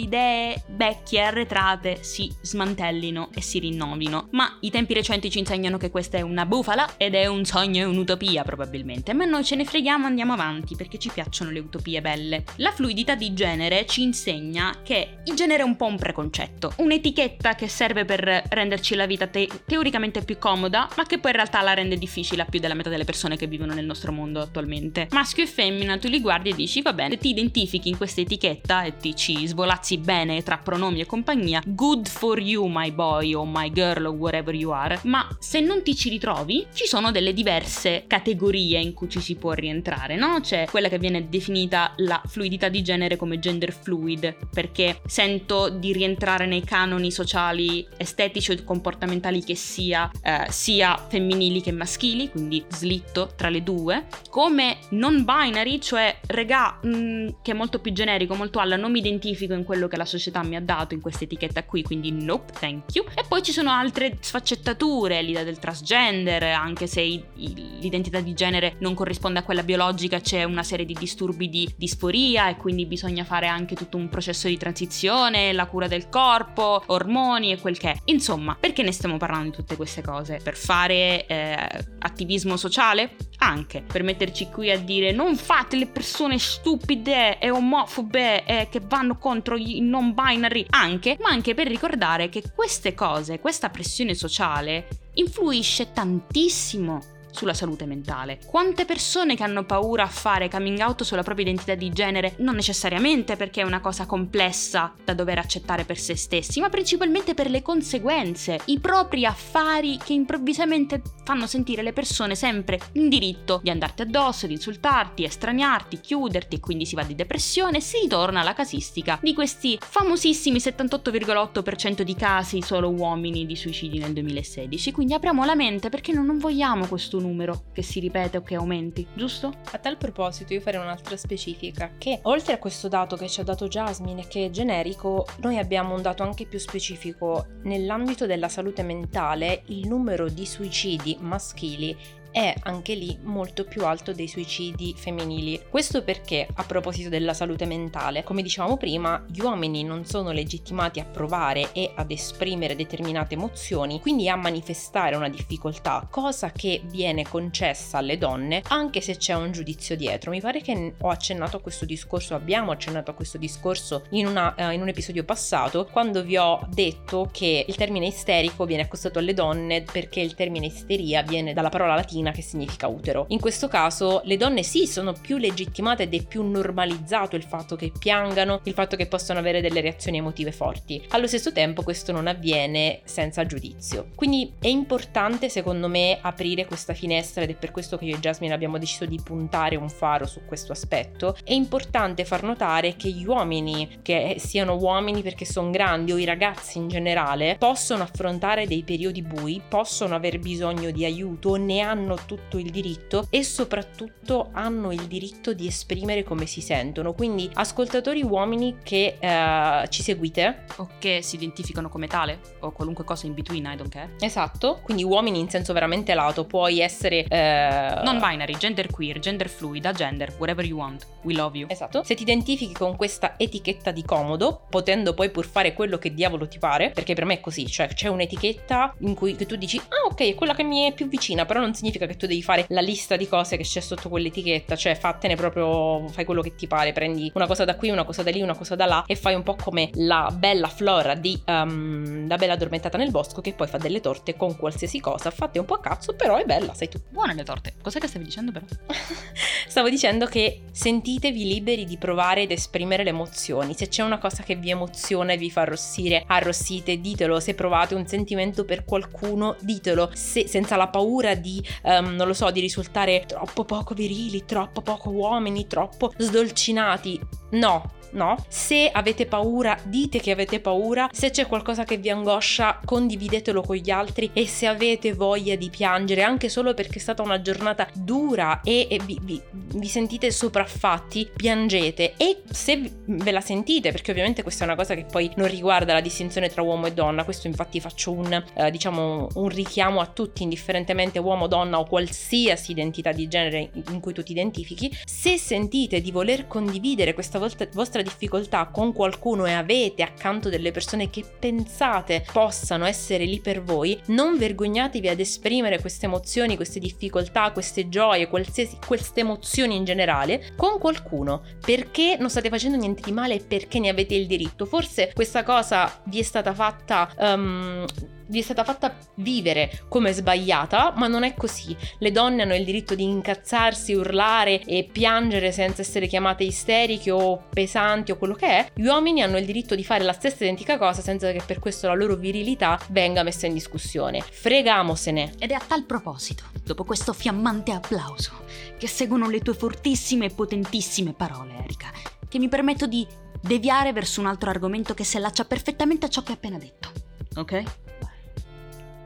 vecchie 0.68 1.20
e 1.20 1.22
arretrate 1.22 1.98
si 2.02 2.32
smantellino 2.40 3.30
e 3.34 3.40
si 3.40 3.58
rinnovino. 3.58 4.28
Ma 4.32 4.56
i 4.60 4.70
tempi 4.70 4.94
recenti 4.94 5.30
ci 5.30 5.38
insegnano 5.38 5.78
che 5.78 5.90
questa 5.90 6.18
è 6.18 6.20
una 6.20 6.46
bufala 6.46 6.94
ed 6.96 7.14
è 7.14 7.26
un 7.26 7.44
sogno 7.44 7.82
e 7.82 7.84
un'utopia 7.84 8.42
probabilmente. 8.42 9.12
Ma 9.12 9.24
noi 9.24 9.44
ce 9.44 9.56
ne 9.56 9.64
freghiamo, 9.64 10.06
andiamo 10.06 10.32
avanti 10.32 10.76
perché 10.76 10.98
ci 10.98 11.10
piacciono 11.12 11.50
le 11.50 11.60
utopie 11.60 12.00
belle. 12.00 12.44
La 12.56 12.72
fluidità 12.72 13.14
di 13.14 13.34
genere 13.34 13.86
ci 13.86 14.02
insegna 14.02 14.80
che 14.82 15.18
il 15.24 15.34
genere 15.34 15.62
è 15.62 15.66
un 15.66 15.76
po' 15.76 15.86
un 15.86 15.96
preconcetto, 15.96 16.72
un'etichetta 16.76 17.54
che 17.54 17.68
serve 17.68 18.04
per 18.04 18.42
renderci 18.48 18.94
la 18.94 19.06
vita 19.06 19.26
te- 19.26 19.48
teoricamente 19.66 20.22
più 20.22 20.38
comoda, 20.38 20.88
ma 20.96 21.04
che 21.04 21.18
poi 21.18 21.30
in 21.30 21.36
realtà 21.36 21.60
la 21.62 21.74
rende 21.74 21.96
difficile 21.96 22.42
a 22.42 22.46
più 22.46 22.60
della 22.60 22.74
metà 22.74 22.88
delle 22.88 23.04
persone 23.04 23.36
che 23.36 23.46
vivono 23.46 23.74
nel 23.74 23.84
nostro 23.84 24.12
mondo 24.12 24.40
attualmente. 24.40 25.08
Maschio 25.10 25.44
e 25.44 25.46
femmina, 25.46 25.98
tu 25.98 26.08
li 26.08 26.20
guardi 26.20 26.50
e 26.50 26.54
dici, 26.54 26.82
va 26.82 26.92
bene, 26.92 27.18
ti 27.18 27.28
identifichi 27.28 27.88
in 27.88 27.96
questa 27.96 28.20
etichetta 28.20 28.82
e 28.82 28.96
ti 28.96 29.14
ci 29.14 29.46
svolazzi 29.46 29.98
bene 29.98 30.19
tra 30.44 30.58
pronomi 30.58 31.00
e 31.00 31.06
compagnia, 31.06 31.62
good 31.64 32.06
for 32.06 32.38
you 32.40 32.66
my 32.66 32.90
boy 32.92 33.34
o 33.34 33.44
my 33.44 33.70
girl 33.72 34.06
o 34.06 34.10
whatever 34.10 34.54
you 34.54 34.70
are, 34.70 35.00
ma 35.04 35.26
se 35.38 35.60
non 35.60 35.82
ti 35.82 35.96
ci 35.96 36.08
ritrovi, 36.10 36.66
ci 36.72 36.86
sono 36.86 37.10
delle 37.10 37.32
diverse 37.32 38.04
categorie 38.06 38.78
in 38.78 38.92
cui 38.92 39.08
ci 39.08 39.20
si 39.20 39.36
può 39.36 39.52
rientrare, 39.52 40.16
no? 40.16 40.40
C'è 40.40 40.66
quella 40.70 40.88
che 40.88 40.98
viene 40.98 41.28
definita 41.28 41.92
la 41.96 42.20
fluidità 42.26 42.68
di 42.68 42.82
genere 42.82 43.16
come 43.16 43.38
gender 43.38 43.72
fluid, 43.72 44.36
perché 44.52 45.00
sento 45.06 45.70
di 45.70 45.92
rientrare 45.92 46.46
nei 46.46 46.62
canoni 46.62 47.10
sociali, 47.10 47.86
estetici 47.96 48.52
o 48.52 48.64
comportamentali 48.64 49.42
che 49.42 49.54
sia, 49.54 50.10
eh, 50.22 50.46
sia 50.50 50.96
femminili 51.08 51.60
che 51.60 51.72
maschili, 51.72 52.30
quindi 52.30 52.64
slitto 52.68 53.30
tra 53.36 53.48
le 53.48 53.62
due, 53.62 54.06
come 54.28 54.78
non 54.90 55.24
binary, 55.24 55.80
cioè 55.80 56.18
regà, 56.26 56.78
mh, 56.82 56.88
mm, 56.88 57.28
che 57.42 57.52
è 57.52 57.54
molto 57.54 57.78
più 57.78 57.92
generico, 57.92 58.34
molto 58.34 58.58
alla 58.58 58.76
non 58.76 58.90
mi 58.90 58.98
identifico 58.98 59.54
in 59.54 59.64
quello 59.64 59.88
che 59.88 59.96
la 59.96 60.04
società 60.10 60.42
mi 60.42 60.56
ha 60.56 60.60
dato 60.60 60.94
in 60.94 61.00
questa 61.00 61.24
etichetta 61.24 61.64
qui, 61.64 61.82
quindi 61.82 62.10
nope, 62.10 62.52
thank 62.58 62.94
you. 62.94 63.06
E 63.14 63.24
poi 63.26 63.42
ci 63.42 63.52
sono 63.52 63.70
altre 63.70 64.18
sfaccettature, 64.20 65.22
l'idea 65.22 65.44
del 65.44 65.58
transgender, 65.58 66.42
anche 66.42 66.86
se 66.86 67.00
i, 67.00 67.22
i, 67.36 67.78
l'identità 67.80 68.20
di 68.20 68.34
genere 68.34 68.76
non 68.78 68.94
corrisponde 68.94 69.38
a 69.38 69.42
quella 69.42 69.62
biologica, 69.62 70.20
c'è 70.20 70.44
una 70.44 70.62
serie 70.62 70.84
di 70.84 70.96
disturbi 70.98 71.48
di 71.48 71.72
disforia 71.76 72.48
e 72.48 72.56
quindi 72.56 72.86
bisogna 72.86 73.24
fare 73.24 73.46
anche 73.46 73.74
tutto 73.74 73.96
un 73.96 74.08
processo 74.08 74.48
di 74.48 74.56
transizione, 74.56 75.52
la 75.52 75.66
cura 75.66 75.88
del 75.88 76.08
corpo, 76.08 76.82
ormoni 76.86 77.52
e 77.52 77.58
quel 77.58 77.78
che. 77.78 78.00
Insomma, 78.06 78.56
perché 78.58 78.82
ne 78.82 78.92
stiamo 78.92 79.16
parlando 79.16 79.50
di 79.50 79.56
tutte 79.56 79.76
queste 79.76 80.02
cose? 80.02 80.40
Per 80.42 80.56
fare 80.56 81.26
eh, 81.26 81.84
attivismo 82.00 82.56
sociale? 82.56 83.16
Anche. 83.38 83.82
Per 83.86 84.02
metterci 84.02 84.48
qui 84.50 84.70
a 84.70 84.78
dire 84.78 85.12
non 85.12 85.36
fate 85.36 85.76
le 85.76 85.86
persone 85.86 86.38
stupide 86.38 87.38
e 87.38 87.50
omofobe 87.50 88.44
e 88.44 88.68
che 88.70 88.80
vanno 88.80 89.16
contro 89.16 89.56
i 89.56 89.80
non 89.90 90.14
binary? 90.14 90.64
Anche, 90.70 91.18
ma 91.20 91.28
anche 91.28 91.52
per 91.52 91.66
ricordare 91.66 92.28
che 92.28 92.42
queste 92.54 92.94
cose, 92.94 93.40
questa 93.40 93.68
pressione 93.68 94.14
sociale 94.14 94.86
influisce 95.14 95.92
tantissimo 95.92 97.18
sulla 97.30 97.54
salute 97.54 97.86
mentale. 97.86 98.38
Quante 98.46 98.84
persone 98.84 99.36
che 99.36 99.42
hanno 99.42 99.64
paura 99.64 100.04
a 100.04 100.08
fare 100.08 100.48
coming 100.48 100.78
out 100.80 101.02
sulla 101.02 101.22
propria 101.22 101.46
identità 101.46 101.74
di 101.74 101.90
genere, 101.90 102.34
non 102.38 102.54
necessariamente 102.54 103.36
perché 103.36 103.60
è 103.60 103.64
una 103.64 103.80
cosa 103.80 104.06
complessa 104.06 104.94
da 105.04 105.14
dover 105.14 105.38
accettare 105.38 105.84
per 105.84 105.98
se 105.98 106.16
stessi, 106.16 106.60
ma 106.60 106.68
principalmente 106.68 107.34
per 107.34 107.50
le 107.50 107.62
conseguenze, 107.62 108.60
i 108.66 108.78
propri 108.78 109.24
affari 109.24 109.98
che 110.02 110.12
improvvisamente 110.12 111.02
fanno 111.24 111.46
sentire 111.46 111.82
le 111.82 111.92
persone 111.92 112.34
sempre 112.34 112.80
in 112.92 113.08
diritto 113.08 113.60
di 113.62 113.70
andarti 113.70 114.02
addosso, 114.02 114.46
di 114.46 114.54
insultarti, 114.54 115.24
estraniarti, 115.24 116.00
chiuderti 116.00 116.56
e 116.56 116.60
quindi 116.60 116.86
si 116.86 116.94
va 116.94 117.02
di 117.02 117.14
depressione, 117.14 117.80
si 117.80 117.98
ritorna 118.00 118.40
alla 118.40 118.54
casistica 118.54 119.18
di 119.22 119.34
questi 119.34 119.78
famosissimi 119.80 120.58
78,8% 120.58 122.02
di 122.02 122.14
casi 122.14 122.62
solo 122.62 122.88
uomini 122.90 123.46
di 123.46 123.56
suicidi 123.56 123.98
nel 123.98 124.12
2016. 124.12 124.92
Quindi 124.92 125.14
apriamo 125.14 125.44
la 125.44 125.54
mente 125.54 125.88
perché 125.88 126.12
non 126.12 126.38
vogliamo 126.38 126.86
questo 126.86 127.16
numero 127.20 127.64
che 127.72 127.82
si 127.82 128.00
ripete 128.00 128.38
o 128.38 128.42
che 128.42 128.54
aumenti, 128.54 129.06
giusto? 129.14 129.52
A 129.72 129.78
tal 129.78 129.96
proposito 129.96 130.52
io 130.52 130.60
farei 130.60 130.80
un'altra 130.80 131.16
specifica, 131.16 131.92
che 131.98 132.18
oltre 132.22 132.54
a 132.54 132.58
questo 132.58 132.88
dato 132.88 133.16
che 133.16 133.28
ci 133.28 133.40
ha 133.40 133.44
dato 133.44 133.68
Jasmine, 133.68 134.26
che 134.26 134.46
è 134.46 134.50
generico, 134.50 135.26
noi 135.40 135.58
abbiamo 135.58 135.94
un 135.94 136.02
dato 136.02 136.22
anche 136.22 136.46
più 136.46 136.58
specifico. 136.58 137.46
Nell'ambito 137.62 138.26
della 138.26 138.48
salute 138.48 138.82
mentale, 138.82 139.62
il 139.66 139.86
numero 139.86 140.28
di 140.28 140.46
suicidi 140.46 141.16
maschili 141.20 141.96
è 142.30 142.54
anche 142.62 142.94
lì 142.94 143.18
molto 143.22 143.64
più 143.64 143.84
alto 143.84 144.12
dei 144.12 144.28
suicidi 144.28 144.94
femminili. 144.96 145.60
Questo 145.68 146.02
perché, 146.02 146.46
a 146.54 146.64
proposito 146.64 147.08
della 147.08 147.34
salute 147.34 147.66
mentale, 147.66 148.22
come 148.22 148.42
dicevamo 148.42 148.76
prima, 148.76 149.24
gli 149.28 149.40
uomini 149.40 149.82
non 149.82 150.04
sono 150.04 150.30
legittimati 150.30 151.00
a 151.00 151.04
provare 151.04 151.72
e 151.72 151.92
ad 151.94 152.10
esprimere 152.10 152.76
determinate 152.76 153.34
emozioni, 153.34 154.00
quindi 154.00 154.28
a 154.28 154.36
manifestare 154.36 155.16
una 155.16 155.28
difficoltà, 155.28 156.06
cosa 156.10 156.52
che 156.52 156.82
viene 156.84 157.26
concessa 157.26 157.98
alle 157.98 158.18
donne 158.18 158.62
anche 158.68 159.00
se 159.00 159.16
c'è 159.16 159.34
un 159.34 159.52
giudizio 159.52 159.96
dietro. 159.96 160.30
Mi 160.30 160.40
pare 160.40 160.60
che 160.60 160.94
ho 160.98 161.08
accennato 161.08 161.56
a 161.56 161.60
questo 161.60 161.84
discorso, 161.84 162.34
abbiamo 162.34 162.70
accennato 162.70 163.10
a 163.10 163.14
questo 163.14 163.38
discorso 163.38 164.04
in, 164.10 164.26
una, 164.26 164.54
uh, 164.56 164.70
in 164.70 164.80
un 164.80 164.88
episodio 164.88 165.24
passato, 165.24 165.86
quando 165.86 166.22
vi 166.22 166.36
ho 166.36 166.60
detto 166.68 167.28
che 167.32 167.64
il 167.66 167.74
termine 167.74 168.06
isterico 168.06 168.64
viene 168.64 168.82
accostato 168.82 169.18
alle 169.18 169.34
donne 169.34 169.82
perché 169.82 170.20
il 170.20 170.34
termine 170.34 170.66
isteria 170.66 171.22
viene 171.22 171.52
dalla 171.52 171.68
parola 171.68 171.94
latina 171.94 172.19
vagina 172.20 172.30
che 172.30 172.42
significa 172.42 172.86
utero. 172.86 173.24
In 173.28 173.40
questo 173.40 173.68
caso 173.68 174.20
le 174.24 174.36
donne 174.36 174.62
sì 174.62 174.86
sono 174.86 175.14
più 175.20 175.38
legittimate 175.38 176.04
ed 176.04 176.14
è 176.14 176.22
più 176.24 176.42
normalizzato 176.42 177.36
il 177.36 177.42
fatto 177.42 177.76
che 177.76 177.92
piangano, 177.96 178.60
il 178.64 178.74
fatto 178.74 178.96
che 178.96 179.06
possono 179.06 179.38
avere 179.38 179.60
delle 179.60 179.80
reazioni 179.80 180.18
emotive 180.18 180.52
forti. 180.52 181.02
Allo 181.10 181.26
stesso 181.26 181.52
tempo 181.52 181.82
questo 181.82 182.12
non 182.12 182.26
avviene 182.26 183.00
senza 183.04 183.46
giudizio. 183.46 184.08
Quindi 184.14 184.52
è 184.60 184.68
importante 184.68 185.48
secondo 185.48 185.88
me 185.88 186.18
aprire 186.20 186.66
questa 186.66 186.94
finestra 186.94 187.42
ed 187.42 187.50
è 187.50 187.54
per 187.54 187.70
questo 187.70 187.96
che 187.96 188.04
io 188.04 188.16
e 188.16 188.20
Jasmine 188.20 188.52
abbiamo 188.52 188.78
deciso 188.78 189.06
di 189.06 189.20
puntare 189.22 189.76
un 189.76 189.88
faro 189.88 190.26
su 190.26 190.42
questo 190.46 190.72
aspetto. 190.72 191.36
È 191.42 191.52
importante 191.52 192.24
far 192.24 192.42
notare 192.42 192.96
che 192.96 193.10
gli 193.10 193.26
uomini, 193.26 193.98
che 194.02 194.36
siano 194.38 194.76
uomini 194.76 195.22
perché 195.22 195.44
sono 195.44 195.70
grandi 195.70 196.12
o 196.12 196.18
i 196.18 196.24
ragazzi 196.24 196.78
in 196.78 196.88
generale, 196.88 197.56
possono 197.58 198.02
affrontare 198.02 198.66
dei 198.66 198.82
periodi 198.82 199.22
bui, 199.22 199.60
possono 199.66 200.14
aver 200.14 200.38
bisogno 200.38 200.90
di 200.90 201.04
aiuto, 201.04 201.56
ne 201.56 201.80
hanno 201.80 202.09
hanno 202.10 202.18
tutto 202.26 202.58
il 202.58 202.70
diritto 202.70 203.26
e 203.30 203.44
soprattutto 203.44 204.50
hanno 204.52 204.92
il 204.92 205.06
diritto 205.06 205.52
di 205.52 205.66
esprimere 205.66 206.24
come 206.24 206.46
si 206.46 206.60
sentono. 206.60 207.12
Quindi 207.12 207.48
ascoltatori 207.54 208.22
uomini 208.22 208.78
che 208.82 209.16
eh, 209.18 209.88
ci 209.88 210.02
seguite 210.02 210.64
o 210.76 210.88
che 210.98 211.20
si 211.22 211.36
identificano 211.36 211.88
come 211.88 212.06
tale 212.08 212.40
o 212.60 212.72
qualunque 212.72 213.04
cosa 213.04 213.26
in 213.26 213.34
between, 213.34 213.70
I 213.72 213.76
don't 213.76 213.90
care. 213.90 214.10
Esatto, 214.18 214.80
quindi 214.82 215.04
uomini 215.04 215.38
in 215.38 215.48
senso 215.48 215.72
veramente 215.72 216.14
lato, 216.14 216.44
puoi 216.44 216.80
essere 216.80 217.24
eh... 217.24 218.00
non 218.02 218.18
binary, 218.18 218.56
gender 218.56 218.90
queer, 218.90 219.18
gender 219.18 219.48
fluid, 219.48 219.84
agender, 219.84 220.34
whatever 220.38 220.64
you 220.64 220.78
want. 220.78 221.06
We 221.22 221.34
love 221.34 221.56
you. 221.56 221.68
Esatto. 221.70 222.02
Se 222.02 222.14
ti 222.14 222.22
identifichi 222.22 222.72
con 222.72 222.96
questa 222.96 223.34
etichetta 223.36 223.90
di 223.90 224.02
comodo, 224.04 224.62
potendo 224.68 225.14
poi 225.14 225.30
pur 225.30 225.46
fare 225.46 225.74
quello 225.74 225.98
che 225.98 226.14
diavolo 226.14 226.48
ti 226.48 226.58
pare, 226.58 226.90
perché 226.90 227.14
per 227.14 227.24
me 227.24 227.34
è 227.34 227.40
così, 227.40 227.66
cioè 227.66 227.88
c'è 227.88 228.08
un'etichetta 228.08 228.94
in 229.00 229.14
cui 229.14 229.36
tu 229.36 229.56
dici 229.56 229.78
"Ah, 229.78 230.06
ok, 230.10 230.20
è 230.20 230.34
quella 230.34 230.54
che 230.54 230.62
mi 230.62 230.88
è 230.88 230.92
più 230.94 231.08
vicina", 231.08 231.44
però 231.44 231.60
non 231.60 231.74
significa 231.74 231.99
significa 232.00 232.06
che 232.06 232.16
tu 232.16 232.26
devi 232.26 232.42
fare 232.42 232.64
la 232.68 232.80
lista 232.80 233.16
di 233.16 233.28
cose 233.28 233.56
che 233.56 233.62
c'è 233.62 233.80
sotto 233.80 234.08
quell'etichetta, 234.08 234.76
cioè 234.76 234.94
fattene 234.94 235.34
proprio, 235.34 236.08
fai 236.08 236.24
quello 236.24 236.42
che 236.42 236.54
ti 236.54 236.66
pare, 236.66 236.92
prendi 236.92 237.30
una 237.34 237.46
cosa 237.46 237.64
da 237.64 237.76
qui, 237.76 237.90
una 237.90 238.04
cosa 238.04 238.22
da 238.22 238.30
lì, 238.30 238.40
una 238.40 238.56
cosa 238.56 238.74
da 238.74 238.86
là 238.86 239.04
e 239.06 239.16
fai 239.16 239.34
un 239.34 239.42
po' 239.42 239.56
come 239.56 239.90
la 239.94 240.34
bella 240.36 240.68
flora 240.68 241.14
di 241.14 241.40
um, 241.46 242.26
La 242.28 242.36
bella 242.36 242.54
addormentata 242.54 242.96
nel 242.96 243.10
bosco 243.10 243.40
che 243.40 243.52
poi 243.52 243.66
fa 243.66 243.78
delle 243.78 244.00
torte 244.00 244.36
con 244.36 244.56
qualsiasi 244.56 245.00
cosa, 245.00 245.30
fatte 245.30 245.58
un 245.58 245.64
po' 245.64 245.74
a 245.74 245.80
cazzo, 245.80 246.14
però 246.14 246.36
è 246.36 246.44
bella, 246.44 246.74
sai 246.74 246.88
tu. 246.88 246.98
Buone 247.08 247.34
le 247.34 247.44
torte. 247.44 247.74
Cos'è 247.80 247.98
che 247.98 248.06
stavi 248.06 248.24
dicendo 248.24 248.52
però? 248.52 248.64
Stavo 249.66 249.88
dicendo 249.88 250.26
che 250.26 250.62
sentitevi 250.72 251.44
liberi 251.44 251.84
di 251.84 251.96
provare 251.96 252.42
ed 252.42 252.50
esprimere 252.50 253.04
le 253.04 253.10
emozioni. 253.10 253.74
Se 253.74 253.88
c'è 253.88 254.02
una 254.02 254.18
cosa 254.18 254.42
che 254.42 254.56
vi 254.56 254.70
emoziona 254.70 255.32
e 255.32 255.36
vi 255.36 255.50
fa 255.50 255.62
arrossire, 255.62 256.24
arrossite, 256.26 257.00
ditelo. 257.00 257.38
Se 257.40 257.54
provate 257.54 257.94
un 257.94 258.06
sentimento 258.06 258.64
per 258.64 258.84
qualcuno, 258.84 259.56
ditelo. 259.60 260.10
Se, 260.12 260.46
senza 260.48 260.76
la 260.76 260.88
paura 260.88 261.34
di 261.34 261.64
um, 261.98 262.14
non 262.14 262.26
lo 262.26 262.34
so, 262.34 262.50
di 262.50 262.60
risultare 262.60 263.24
troppo 263.26 263.64
poco 263.64 263.94
virili, 263.94 264.44
troppo 264.44 264.82
poco 264.82 265.10
uomini, 265.10 265.66
troppo 265.66 266.12
sdolcinati. 266.16 267.20
No, 267.50 267.92
no? 268.12 268.44
Se 268.48 268.90
avete 268.92 269.26
paura, 269.26 269.78
dite 269.84 270.20
che 270.20 270.30
avete 270.30 270.60
paura. 270.60 271.08
Se 271.12 271.30
c'è 271.30 271.46
qualcosa 271.46 271.84
che 271.84 271.96
vi 271.96 272.10
angoscia, 272.10 272.80
condividetelo 272.84 273.62
con 273.62 273.76
gli 273.76 273.90
altri. 273.90 274.30
E 274.32 274.46
se 274.46 274.66
avete 274.66 275.12
voglia 275.12 275.56
di 275.56 275.70
piangere, 275.70 276.22
anche 276.22 276.48
solo 276.48 276.74
perché 276.74 276.98
è 276.98 277.00
stata 277.00 277.22
una 277.22 277.40
giornata 277.40 277.88
dura 277.94 278.60
e, 278.62 278.86
e 278.90 279.00
vi, 279.04 279.18
vi, 279.22 279.40
vi, 279.50 279.88
sentite 279.88 280.30
sopraffatti, 280.30 281.30
piangete. 281.34 282.14
E 282.16 282.42
se 282.50 282.90
ve 283.04 283.30
la 283.30 283.40
sentite, 283.40 283.90
perché 283.90 284.10
ovviamente 284.10 284.42
questa 284.42 284.64
è 284.64 284.66
una 284.66 284.76
cosa 284.76 284.94
che 284.94 285.04
poi 285.04 285.30
non 285.36 285.48
riguarda 285.48 285.92
la 285.92 286.00
distinzione 286.00 286.48
tra 286.48 286.62
uomo 286.62 286.86
e 286.86 286.92
donna, 286.92 287.24
questo 287.24 287.46
infatti 287.46 287.80
faccio 287.80 288.12
un, 288.12 288.42
eh, 288.54 288.70
diciamo, 288.70 289.28
un 289.34 289.48
richiamo 289.48 290.00
a 290.00 290.06
tutti, 290.06 290.42
indifferentemente 290.42 291.18
uomo, 291.18 291.46
donna 291.46 291.78
o 291.78 291.84
qualsiasi 291.84 292.72
identità 292.72 293.12
di 293.12 293.28
genere 293.28 293.70
in 293.90 294.00
cui 294.00 294.12
tu 294.12 294.22
ti 294.22 294.32
identifichi. 294.32 294.94
Se 295.04 295.38
sentite 295.38 296.00
di 296.00 296.10
voler 296.10 296.46
condividere 296.46 297.14
questa 297.14 297.38
vostra 297.38 297.99
vostra 298.00 298.02
difficoltà 298.02 298.66
con 298.66 298.92
qualcuno 298.92 299.46
e 299.46 299.52
avete 299.52 300.02
accanto 300.02 300.48
delle 300.48 300.70
persone 300.72 301.10
che 301.10 301.24
pensate 301.38 302.24
possano 302.32 302.84
essere 302.84 303.24
lì 303.24 303.40
per 303.40 303.62
voi, 303.62 304.00
non 304.06 304.38
vergognatevi 304.38 305.08
ad 305.08 305.20
esprimere 305.20 305.80
queste 305.80 306.06
emozioni, 306.06 306.56
queste 306.56 306.78
difficoltà, 306.78 307.52
queste 307.52 307.88
gioie, 307.88 308.28
qualsiasi, 308.28 308.78
queste 308.84 309.20
emozioni 309.20 309.76
in 309.76 309.84
generale 309.84 310.52
con 310.56 310.78
qualcuno, 310.78 311.42
perché 311.60 312.16
non 312.18 312.30
state 312.30 312.48
facendo 312.48 312.76
niente 312.76 313.02
di 313.02 313.12
male 313.12 313.34
e 313.34 313.44
perché 313.46 313.78
ne 313.78 313.88
avete 313.88 314.14
il 314.14 314.26
diritto. 314.26 314.64
Forse 314.64 315.12
questa 315.14 315.42
cosa 315.42 316.00
vi 316.04 316.18
è 316.18 316.22
stata 316.22 316.54
fatta 316.54 317.12
um, 317.18 317.86
vi 318.30 318.38
è 318.38 318.42
stata 318.42 318.64
fatta 318.64 318.96
vivere 319.16 319.82
come 319.88 320.12
sbagliata, 320.12 320.94
ma 320.96 321.06
non 321.08 321.24
è 321.24 321.34
così. 321.34 321.76
Le 321.98 322.12
donne 322.12 322.42
hanno 322.42 322.54
il 322.54 322.64
diritto 322.64 322.94
di 322.94 323.02
incazzarsi, 323.02 323.92
urlare 323.92 324.62
e 324.62 324.88
piangere 324.90 325.52
senza 325.52 325.82
essere 325.82 326.06
chiamate 326.06 326.44
isteriche 326.44 327.10
o 327.10 327.44
pesanti 327.52 328.12
o 328.12 328.16
quello 328.16 328.34
che 328.34 328.46
è. 328.46 328.70
Gli 328.74 328.86
uomini 328.86 329.22
hanno 329.22 329.36
il 329.36 329.44
diritto 329.44 329.74
di 329.74 329.84
fare 329.84 330.04
la 330.04 330.12
stessa 330.12 330.44
identica 330.44 330.78
cosa 330.78 331.02
senza 331.02 331.30
che 331.32 331.42
per 331.44 331.58
questo 331.58 331.88
la 331.88 331.94
loro 331.94 332.14
virilità 332.14 332.80
venga 332.90 333.22
messa 333.22 333.46
in 333.46 333.52
discussione. 333.52 334.20
Fregamosene. 334.20 335.34
Ed 335.38 335.50
è 335.50 335.54
a 335.54 335.62
tal 335.66 335.84
proposito, 335.84 336.44
dopo 336.64 336.84
questo 336.84 337.12
fiammante 337.12 337.72
applauso, 337.72 338.44
che 338.78 338.86
seguono 338.86 339.28
le 339.28 339.40
tue 339.40 339.54
fortissime 339.54 340.26
e 340.26 340.30
potentissime 340.30 341.12
parole, 341.12 341.54
Erika, 341.64 341.90
che 342.28 342.38
mi 342.38 342.48
permetto 342.48 342.86
di 342.86 343.06
deviare 343.40 343.92
verso 343.92 344.20
un 344.20 344.26
altro 344.26 344.50
argomento 344.50 344.94
che 344.94 345.04
si 345.04 345.16
allaccia 345.16 345.44
perfettamente 345.44 346.06
a 346.06 346.08
ciò 346.08 346.22
che 346.22 346.32
hai 346.32 346.36
appena 346.36 346.58
detto. 346.58 346.92
Ok? 347.36 347.62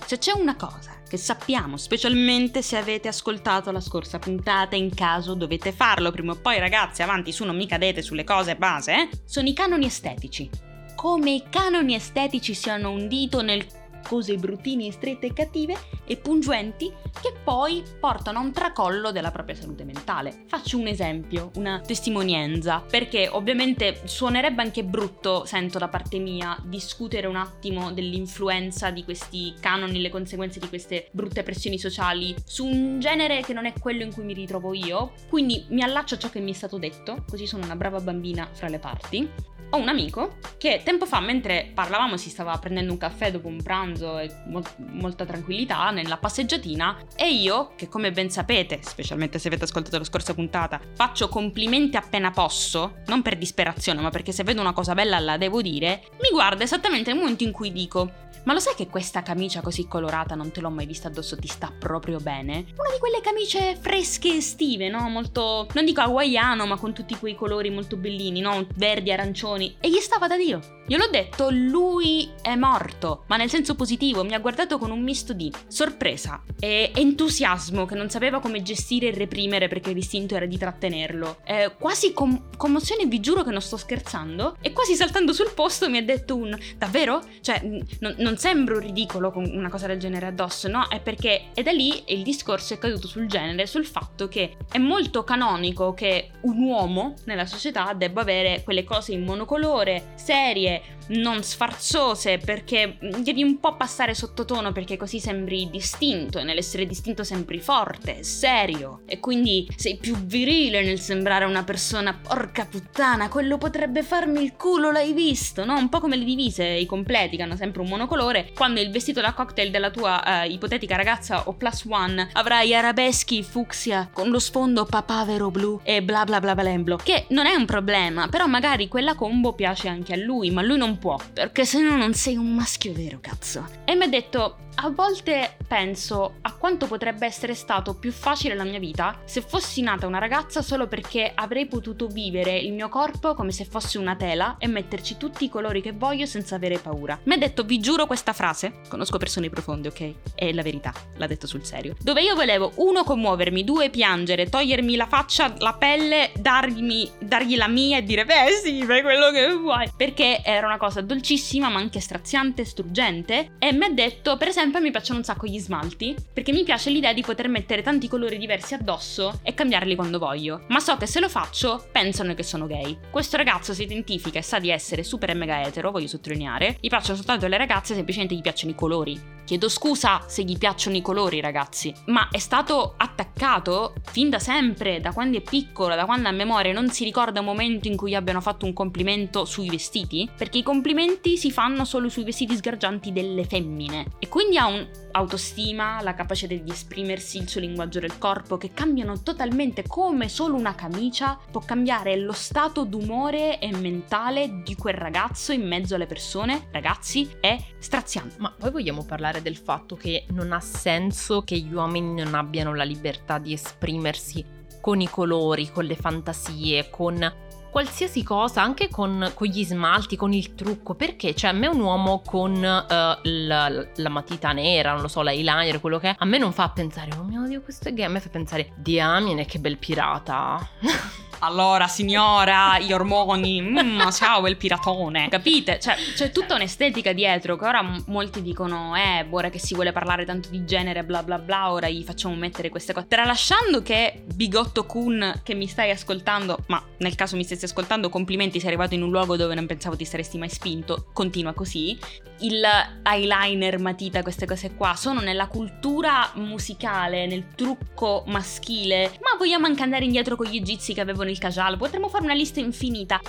Se 0.06 0.18
c'è 0.18 0.32
una 0.32 0.56
cosa 0.56 0.92
che 1.08 1.16
sappiamo, 1.16 1.76
specialmente 1.76 2.60
se 2.60 2.76
avete 2.76 3.08
ascoltato 3.08 3.70
la 3.70 3.80
scorsa 3.80 4.18
puntata, 4.18 4.76
in 4.76 4.94
caso 4.94 5.34
dovete 5.34 5.72
farlo 5.72 6.10
prima 6.10 6.32
o 6.32 6.36
poi, 6.36 6.58
ragazzi, 6.58 7.02
avanti 7.02 7.32
su, 7.32 7.44
non 7.44 7.56
mi 7.56 7.66
cadete 7.66 8.02
sulle 8.02 8.24
cose 8.24 8.56
base, 8.56 8.92
eh? 8.92 9.08
sono 9.24 9.48
i 9.48 9.54
canoni 9.54 9.86
estetici 9.86 10.72
come 10.94 11.32
i 11.32 11.42
canoni 11.50 11.94
estetici 11.94 12.54
siano 12.54 12.90
un 12.90 13.08
dito 13.08 13.42
nel 13.42 13.66
cose 14.06 14.36
bruttine, 14.36 14.90
strette 14.90 15.26
e 15.26 15.32
cattive 15.32 15.76
e 16.04 16.16
pungenti 16.16 16.92
che 17.20 17.32
poi 17.42 17.82
portano 17.98 18.38
a 18.38 18.42
un 18.42 18.52
tracollo 18.52 19.10
della 19.10 19.30
propria 19.30 19.56
salute 19.56 19.84
mentale. 19.84 20.44
Faccio 20.46 20.78
un 20.78 20.86
esempio, 20.86 21.50
una 21.56 21.80
testimonianza, 21.80 22.84
perché 22.88 23.28
ovviamente 23.28 24.02
suonerebbe 24.04 24.62
anche 24.62 24.84
brutto, 24.84 25.44
sento 25.44 25.78
da 25.78 25.88
parte 25.88 26.18
mia, 26.18 26.56
discutere 26.64 27.26
un 27.26 27.36
attimo 27.36 27.92
dell'influenza 27.92 28.90
di 28.90 29.04
questi 29.04 29.54
canoni, 29.58 30.00
le 30.00 30.10
conseguenze 30.10 30.60
di 30.60 30.68
queste 30.68 31.08
brutte 31.12 31.42
pressioni 31.42 31.78
sociali 31.78 32.34
su 32.44 32.66
un 32.66 33.00
genere 33.00 33.42
che 33.42 33.52
non 33.52 33.66
è 33.66 33.72
quello 33.78 34.02
in 34.02 34.12
cui 34.12 34.24
mi 34.24 34.34
ritrovo 34.34 34.74
io, 34.74 35.12
quindi 35.28 35.64
mi 35.70 35.82
allaccio 35.82 36.14
a 36.14 36.18
ciò 36.18 36.30
che 36.30 36.40
mi 36.40 36.50
è 36.50 36.54
stato 36.54 36.78
detto, 36.78 37.24
così 37.28 37.46
sono 37.46 37.64
una 37.64 37.76
brava 37.76 38.00
bambina 38.00 38.48
fra 38.52 38.68
le 38.68 38.78
parti 38.78 39.52
ho 39.70 39.76
un 39.76 39.88
amico 39.88 40.36
che 40.58 40.82
tempo 40.84 41.06
fa, 41.06 41.20
mentre 41.20 41.70
parlavamo, 41.74 42.16
si 42.16 42.30
stava 42.30 42.56
prendendo 42.58 42.92
un 42.92 42.98
caffè 42.98 43.30
dopo 43.30 43.48
un 43.48 43.62
pranzo 43.62 44.18
e 44.18 44.30
mo- 44.46 44.62
molta 44.76 45.24
tranquillità 45.24 45.90
nella 45.90 46.16
passeggiatina. 46.16 46.96
E 47.16 47.32
io, 47.32 47.72
che 47.76 47.88
come 47.88 48.12
ben 48.12 48.30
sapete, 48.30 48.80
specialmente 48.82 49.38
se 49.38 49.48
avete 49.48 49.64
ascoltato 49.64 49.98
la 49.98 50.04
scorsa 50.04 50.34
puntata, 50.34 50.80
faccio 50.94 51.28
complimenti 51.28 51.96
appena 51.96 52.30
posso, 52.30 52.96
non 53.06 53.22
per 53.22 53.36
disperazione, 53.36 54.00
ma 54.00 54.10
perché 54.10 54.32
se 54.32 54.44
vedo 54.44 54.60
una 54.60 54.72
cosa 54.72 54.94
bella 54.94 55.18
la 55.18 55.36
devo 55.36 55.62
dire, 55.62 56.02
mi 56.20 56.30
guarda 56.30 56.62
esattamente 56.64 57.10
nel 57.10 57.20
momento 57.20 57.44
in 57.44 57.52
cui 57.52 57.72
dico. 57.72 58.22
Ma 58.44 58.52
lo 58.52 58.60
sai 58.60 58.74
che 58.74 58.88
questa 58.88 59.22
camicia 59.22 59.62
così 59.62 59.88
colorata 59.88 60.34
non 60.34 60.50
te 60.50 60.60
l'ho 60.60 60.70
mai 60.70 60.86
vista 60.86 61.08
addosso, 61.08 61.36
ti 61.36 61.48
sta 61.48 61.72
proprio 61.76 62.18
bene? 62.18 62.66
Una 62.76 62.90
di 62.92 62.98
quelle 63.00 63.20
camicie 63.22 63.76
fresche 63.80 64.34
estive, 64.34 64.88
no? 64.88 65.08
Molto, 65.08 65.66
non 65.72 65.84
dico 65.84 66.02
hawaiano, 66.02 66.66
ma 66.66 66.76
con 66.76 66.92
tutti 66.92 67.16
quei 67.16 67.34
colori 67.34 67.70
molto 67.70 67.96
bellini, 67.96 68.40
no? 68.40 68.66
Verdi, 68.76 69.10
arancioni. 69.10 69.76
E 69.80 69.88
gli 69.88 69.98
stava 69.98 70.26
da 70.26 70.36
Dio. 70.36 70.82
Io 70.88 70.98
l'ho 70.98 71.08
detto, 71.10 71.48
lui 71.50 72.28
è 72.42 72.54
morto, 72.56 73.24
ma 73.28 73.36
nel 73.36 73.48
senso 73.48 73.74
positivo, 73.74 74.22
mi 74.22 74.34
ha 74.34 74.38
guardato 74.38 74.76
con 74.76 74.90
un 74.90 75.02
misto 75.02 75.32
di 75.32 75.50
sorpresa 75.66 76.42
e 76.60 76.92
entusiasmo 76.94 77.86
che 77.86 77.94
non 77.94 78.10
sapeva 78.10 78.40
come 78.40 78.60
gestire 78.60 79.08
e 79.08 79.14
reprimere 79.14 79.68
perché 79.68 79.92
l'istinto 79.92 80.34
era 80.34 80.44
di 80.44 80.58
trattenerlo. 80.58 81.38
Eh, 81.46 81.74
quasi 81.78 82.12
com- 82.12 82.48
commozione, 82.58 83.06
vi 83.06 83.20
giuro 83.20 83.42
che 83.42 83.50
non 83.50 83.62
sto 83.62 83.78
scherzando, 83.78 84.58
e 84.60 84.72
quasi 84.72 84.94
saltando 84.94 85.32
sul 85.32 85.52
posto 85.54 85.88
mi 85.88 85.96
ha 85.96 86.04
detto 86.04 86.36
un 86.36 86.54
davvero? 86.76 87.22
Cioè, 87.40 87.62
n- 87.62 88.14
non 88.18 88.33
sembro 88.36 88.78
ridicolo 88.78 89.30
con 89.30 89.44
una 89.44 89.68
cosa 89.68 89.86
del 89.86 89.98
genere 89.98 90.26
addosso, 90.26 90.68
no? 90.68 90.88
È 90.88 91.00
perché, 91.00 91.46
e 91.54 91.62
da 91.62 91.72
lì 91.72 92.02
il 92.08 92.22
discorso 92.22 92.74
è 92.74 92.78
caduto 92.78 93.06
sul 93.06 93.26
genere, 93.26 93.66
sul 93.66 93.86
fatto 93.86 94.28
che 94.28 94.56
è 94.70 94.78
molto 94.78 95.24
canonico 95.24 95.94
che 95.94 96.30
un 96.42 96.62
uomo 96.62 97.14
nella 97.24 97.46
società 97.46 97.92
debba 97.94 98.20
avere 98.20 98.62
quelle 98.62 98.84
cose 98.84 99.12
in 99.12 99.24
monocolore, 99.24 100.12
serie, 100.16 100.82
non 101.06 101.42
sfarzose 101.42 102.38
perché 102.38 102.96
devi 103.18 103.42
un 103.42 103.60
po' 103.60 103.76
passare 103.76 104.14
sottotono 104.14 104.72
perché 104.72 104.96
così 104.96 105.20
sembri 105.20 105.68
distinto 105.70 106.38
e 106.38 106.44
nell'essere 106.44 106.86
distinto 106.86 107.24
sembri 107.24 107.60
forte, 107.60 108.22
serio 108.22 109.02
e 109.06 109.20
quindi 109.20 109.68
sei 109.76 109.96
più 109.96 110.16
virile 110.16 110.82
nel 110.82 111.00
sembrare 111.00 111.44
una 111.44 111.64
persona 111.64 112.18
porca 112.20 112.66
puttana, 112.66 113.28
quello 113.28 113.58
potrebbe 113.58 114.02
farmi 114.02 114.42
il 114.42 114.54
culo, 114.54 114.90
l'hai 114.90 115.12
visto, 115.12 115.64
no? 115.64 115.76
Un 115.76 115.88
po' 115.88 116.00
come 116.00 116.16
le 116.16 116.24
divise, 116.24 116.64
i 116.64 116.86
completi 116.86 117.36
che 117.36 117.42
hanno 117.42 117.56
sempre 117.56 117.82
un 117.82 117.88
monocolore, 117.88 118.23
quando 118.54 118.80
il 118.80 118.90
vestito 118.90 119.20
da 119.20 119.32
cocktail 119.32 119.70
della 119.70 119.90
tua 119.90 120.44
uh, 120.44 120.50
ipotetica 120.50 120.96
ragazza 120.96 121.48
o 121.48 121.52
plus 121.54 121.84
one 121.88 122.28
avrai 122.32 122.74
arabeschi 122.74 123.42
fucsia 123.42 124.08
con 124.12 124.30
lo 124.30 124.38
sfondo 124.38 124.84
papavero 124.84 125.50
blu 125.50 125.80
e 125.82 126.02
bla 126.02 126.24
bla 126.24 126.40
bla 126.40 126.54
blemblo, 126.54 126.96
che 126.96 127.26
non 127.28 127.46
è 127.46 127.54
un 127.54 127.66
problema, 127.66 128.28
però 128.28 128.46
magari 128.46 128.88
quella 128.88 129.14
combo 129.14 129.52
piace 129.52 129.88
anche 129.88 130.12
a 130.14 130.16
lui, 130.16 130.50
ma 130.50 130.62
lui 130.62 130.78
non 130.78 130.98
può, 130.98 131.18
perché 131.32 131.64
se 131.64 131.80
no 131.80 131.96
non 131.96 132.14
sei 132.14 132.36
un 132.36 132.54
maschio 132.54 132.92
vero, 132.92 133.18
cazzo. 133.20 133.66
E 133.84 133.94
mi 133.94 134.04
ha 134.04 134.08
detto, 134.08 134.56
a 134.76 134.90
volte 134.90 135.56
penso 135.66 136.34
a 136.42 136.52
quanto 136.52 136.86
potrebbe 136.86 137.26
essere 137.26 137.54
stato 137.54 137.94
più 137.94 138.12
facile 138.12 138.54
la 138.54 138.64
mia 138.64 138.78
vita 138.78 139.20
se 139.24 139.40
fossi 139.40 139.80
nata 139.82 140.06
una 140.06 140.18
ragazza 140.18 140.62
solo 140.62 140.86
perché 140.88 141.30
avrei 141.34 141.66
potuto 141.66 142.06
vivere 142.06 142.58
il 142.58 142.72
mio 142.72 142.88
corpo 142.88 143.34
come 143.34 143.52
se 143.52 143.64
fosse 143.64 143.98
una 143.98 144.16
tela 144.16 144.56
e 144.58 144.66
metterci 144.66 145.16
tutti 145.16 145.44
i 145.44 145.48
colori 145.48 145.80
che 145.80 145.92
voglio 145.92 146.26
senza 146.26 146.56
avere 146.56 146.78
paura. 146.78 147.18
Mi 147.24 147.34
ha 147.34 147.36
detto, 147.38 147.64
vi 147.64 147.78
giuro 147.78 148.06
questa 148.06 148.32
frase, 148.32 148.80
conosco 148.88 149.18
persone 149.18 149.48
profonde, 149.48 149.88
ok? 149.88 150.14
È 150.34 150.52
la 150.52 150.62
verità, 150.62 150.92
l'ha 151.16 151.26
detto 151.26 151.46
sul 151.46 151.64
serio. 151.64 151.94
Dove 152.00 152.22
io 152.22 152.34
volevo, 152.34 152.72
uno, 152.76 153.04
commuovermi, 153.04 153.64
due, 153.64 153.90
piangere, 153.90 154.48
togliermi 154.48 154.96
la 154.96 155.06
faccia, 155.06 155.54
la 155.58 155.74
pelle, 155.74 156.32
dargli, 156.38 157.08
dargli 157.18 157.56
la 157.56 157.68
mia 157.68 157.98
e 157.98 158.02
dire, 158.02 158.24
beh 158.24 158.60
sì, 158.62 158.82
fai 158.84 159.02
quello 159.02 159.30
che 159.30 159.52
vuoi. 159.54 159.90
Perché 159.96 160.42
era 160.44 160.66
una 160.66 160.78
cosa 160.78 161.00
dolcissima 161.00 161.68
ma 161.68 161.78
anche 161.78 162.00
straziante, 162.00 162.64
struggente. 162.64 163.52
E 163.58 163.72
mi 163.72 163.84
ha 163.84 163.90
detto, 163.90 164.36
per 164.36 164.48
esempio, 164.48 164.63
esempio 164.64 164.80
mi 164.80 164.90
piacciono 164.90 165.18
un 165.18 165.24
sacco 165.24 165.46
gli 165.46 165.58
smalti, 165.58 166.16
perché 166.32 166.50
mi 166.50 166.64
piace 166.64 166.88
l'idea 166.88 167.12
di 167.12 167.20
poter 167.20 167.48
mettere 167.48 167.82
tanti 167.82 168.08
colori 168.08 168.38
diversi 168.38 168.72
addosso 168.72 169.40
e 169.42 169.52
cambiarli 169.52 169.94
quando 169.94 170.18
voglio. 170.18 170.64
Ma 170.68 170.80
so 170.80 170.96
che 170.96 171.06
se 171.06 171.20
lo 171.20 171.28
faccio, 171.28 171.86
pensano 171.92 172.34
che 172.34 172.42
sono 172.42 172.66
gay. 172.66 172.96
Questo 173.10 173.36
ragazzo 173.36 173.74
si 173.74 173.82
identifica 173.82 174.38
e 174.38 174.42
sa 174.42 174.58
di 174.58 174.70
essere 174.70 175.02
super 175.02 175.30
e 175.30 175.34
mega 175.34 175.62
etero, 175.62 175.90
voglio 175.90 176.06
sottolineare. 176.06 176.78
Gli 176.80 176.88
piacciono 176.88 177.16
soltanto 177.16 177.46
le 177.46 177.58
ragazze, 177.58 177.94
semplicemente 177.94 178.34
gli 178.34 178.40
piacciono 178.40 178.72
i 178.72 178.74
colori. 178.74 179.20
Chiedo 179.44 179.68
scusa 179.68 180.22
se 180.26 180.42
gli 180.42 180.56
piacciono 180.56 180.96
i 180.96 181.02
colori, 181.02 181.40
ragazzi, 181.40 181.92
ma 182.06 182.28
è 182.30 182.38
stato 182.38 182.94
attaccato 182.96 183.92
fin 184.04 184.30
da 184.30 184.38
sempre, 184.38 185.00
da 185.00 185.12
quando 185.12 185.36
è 185.36 185.42
piccolo, 185.42 185.94
da 185.94 186.06
quando 186.06 186.28
a 186.28 186.32
memoria 186.32 186.72
non 186.72 186.88
si 186.90 187.04
ricorda 187.04 187.40
un 187.40 187.46
momento 187.46 187.86
in 187.86 187.96
cui 187.96 188.14
abbiano 188.14 188.40
fatto 188.40 188.64
un 188.64 188.72
complimento 188.72 189.44
sui 189.44 189.68
vestiti, 189.68 190.28
perché 190.34 190.58
i 190.58 190.62
complimenti 190.62 191.36
si 191.36 191.50
fanno 191.50 191.84
solo 191.84 192.08
sui 192.08 192.24
vestiti 192.24 192.56
sgargianti 192.56 193.12
delle 193.12 193.44
femmine. 193.44 194.06
E 194.18 194.28
quindi 194.28 194.56
ha 194.56 194.66
un'autostima, 194.66 196.00
la 196.00 196.14
capacità 196.14 196.54
di 196.54 196.70
esprimersi, 196.70 197.36
il 197.36 197.48
suo 197.48 197.60
linguaggio 197.60 198.00
del 198.00 198.16
corpo, 198.16 198.56
che 198.56 198.72
cambiano 198.72 199.22
totalmente 199.22 199.84
come 199.86 200.30
solo 200.30 200.56
una 200.56 200.74
camicia 200.74 201.38
può 201.50 201.60
cambiare 201.60 202.16
lo 202.16 202.32
stato 202.32 202.84
d'umore 202.84 203.58
e 203.58 203.70
mentale 203.76 204.62
di 204.64 204.74
quel 204.74 204.94
ragazzo 204.94 205.52
in 205.52 205.66
mezzo 205.66 205.96
alle 205.96 206.06
persone. 206.06 206.68
Ragazzi, 206.72 207.28
è 207.40 207.58
straziante. 207.78 208.36
Ma 208.38 208.50
poi 208.58 208.70
vogliamo 208.70 209.04
parlare 209.04 209.33
parlare 209.34 209.42
del 209.42 209.56
fatto 209.56 209.96
che 209.96 210.24
non 210.30 210.52
ha 210.52 210.60
senso 210.60 211.42
che 211.42 211.58
gli 211.58 211.72
uomini 211.72 212.22
non 212.22 212.34
abbiano 212.34 212.74
la 212.74 212.84
libertà 212.84 213.38
di 213.38 213.52
esprimersi 213.52 214.44
con 214.80 215.00
i 215.00 215.08
colori, 215.08 215.70
con 215.70 215.84
le 215.84 215.96
fantasie, 215.96 216.90
con 216.90 217.32
qualsiasi 217.70 218.22
cosa, 218.22 218.62
anche 218.62 218.88
con, 218.88 219.32
con, 219.34 219.46
gli 219.48 219.64
smalti, 219.64 220.14
con 220.14 220.32
il 220.32 220.54
trucco, 220.54 220.94
perché? 220.94 221.34
Cioè 221.34 221.50
a 221.50 221.52
me 221.54 221.66
un 221.66 221.80
uomo 221.80 222.20
con 222.24 222.52
uh, 222.52 223.18
la, 223.22 223.86
la, 223.96 224.08
matita 224.08 224.52
nera, 224.52 224.92
non 224.92 225.00
lo 225.00 225.08
so, 225.08 225.22
l'eyeliner, 225.22 225.80
quello 225.80 225.98
che 225.98 226.10
è, 226.10 226.14
a 226.16 226.24
me 226.24 226.38
non 226.38 226.52
fa 226.52 226.68
pensare, 226.68 227.10
oh 227.18 227.24
mio 227.24 227.44
Dio, 227.46 227.62
questo 227.62 227.88
è 227.88 227.94
gay, 227.94 228.04
a 228.04 228.08
me 228.08 228.20
fa 228.20 228.28
pensare, 228.28 228.72
diamine, 228.76 229.46
che 229.46 229.58
bel 229.58 229.78
pirata. 229.78 230.68
allora 231.44 231.88
signora, 231.88 232.78
gli 232.78 232.92
ormoni, 232.92 233.60
mm, 233.60 234.08
ciao 234.10 234.46
il 234.48 234.56
piratone, 234.56 235.28
capite? 235.28 235.78
Cioè 235.78 235.94
c'è 236.14 236.30
tutta 236.30 236.54
un'estetica 236.54 237.12
dietro 237.12 237.56
che 237.56 237.66
ora 237.66 237.82
m- 237.82 238.04
molti 238.06 238.40
dicono, 238.40 238.96
eh, 238.96 239.26
ora 239.28 239.50
che 239.50 239.58
si 239.58 239.74
vuole 239.74 239.92
parlare 239.92 240.24
tanto 240.24 240.48
di 240.48 240.64
genere, 240.64 241.04
bla 241.04 241.22
bla 241.22 241.38
bla, 241.38 241.70
ora 241.70 241.88
gli 241.88 242.02
facciamo 242.02 242.34
mettere 242.34 242.70
queste 242.70 242.92
cose. 242.92 243.06
Tralasciando 243.08 243.82
che 243.82 244.24
Bigotto 244.34 244.86
Kun 244.86 245.40
che 245.42 245.54
mi 245.54 245.66
stai 245.66 245.90
ascoltando, 245.90 246.58
ma 246.68 246.82
nel 246.98 247.14
caso 247.14 247.36
mi 247.36 247.44
stessi 247.44 247.66
ascoltando, 247.66 248.08
complimenti, 248.08 248.58
sei 248.58 248.68
arrivato 248.68 248.94
in 248.94 249.02
un 249.02 249.10
luogo 249.10 249.36
dove 249.36 249.54
non 249.54 249.66
pensavo 249.66 249.96
ti 249.96 250.04
saresti 250.06 250.38
mai 250.38 250.48
spinto, 250.48 251.08
continua 251.12 251.52
così. 251.52 251.98
Il 252.40 252.62
eyeliner, 253.02 253.78
matita, 253.78 254.22
queste 254.22 254.46
cose 254.46 254.74
qua 254.74 254.94
sono 254.96 255.20
nella 255.20 255.46
cultura 255.46 256.30
musicale, 256.34 257.26
nel 257.26 257.54
trucco 257.54 258.24
maschile, 258.26 259.12
ma 259.20 259.36
vogliamo 259.38 259.66
anche 259.66 259.82
andare 259.82 260.04
indietro 260.04 260.36
con 260.36 260.46
gli 260.46 260.56
egizi 260.56 260.94
che 260.94 261.00
avevano 261.00 261.30
il 261.34 261.40
casual, 261.40 261.76
potremmo 261.76 262.08
fare 262.08 262.24
una 262.24 262.34
lista 262.34 262.60
infinita. 262.60 263.20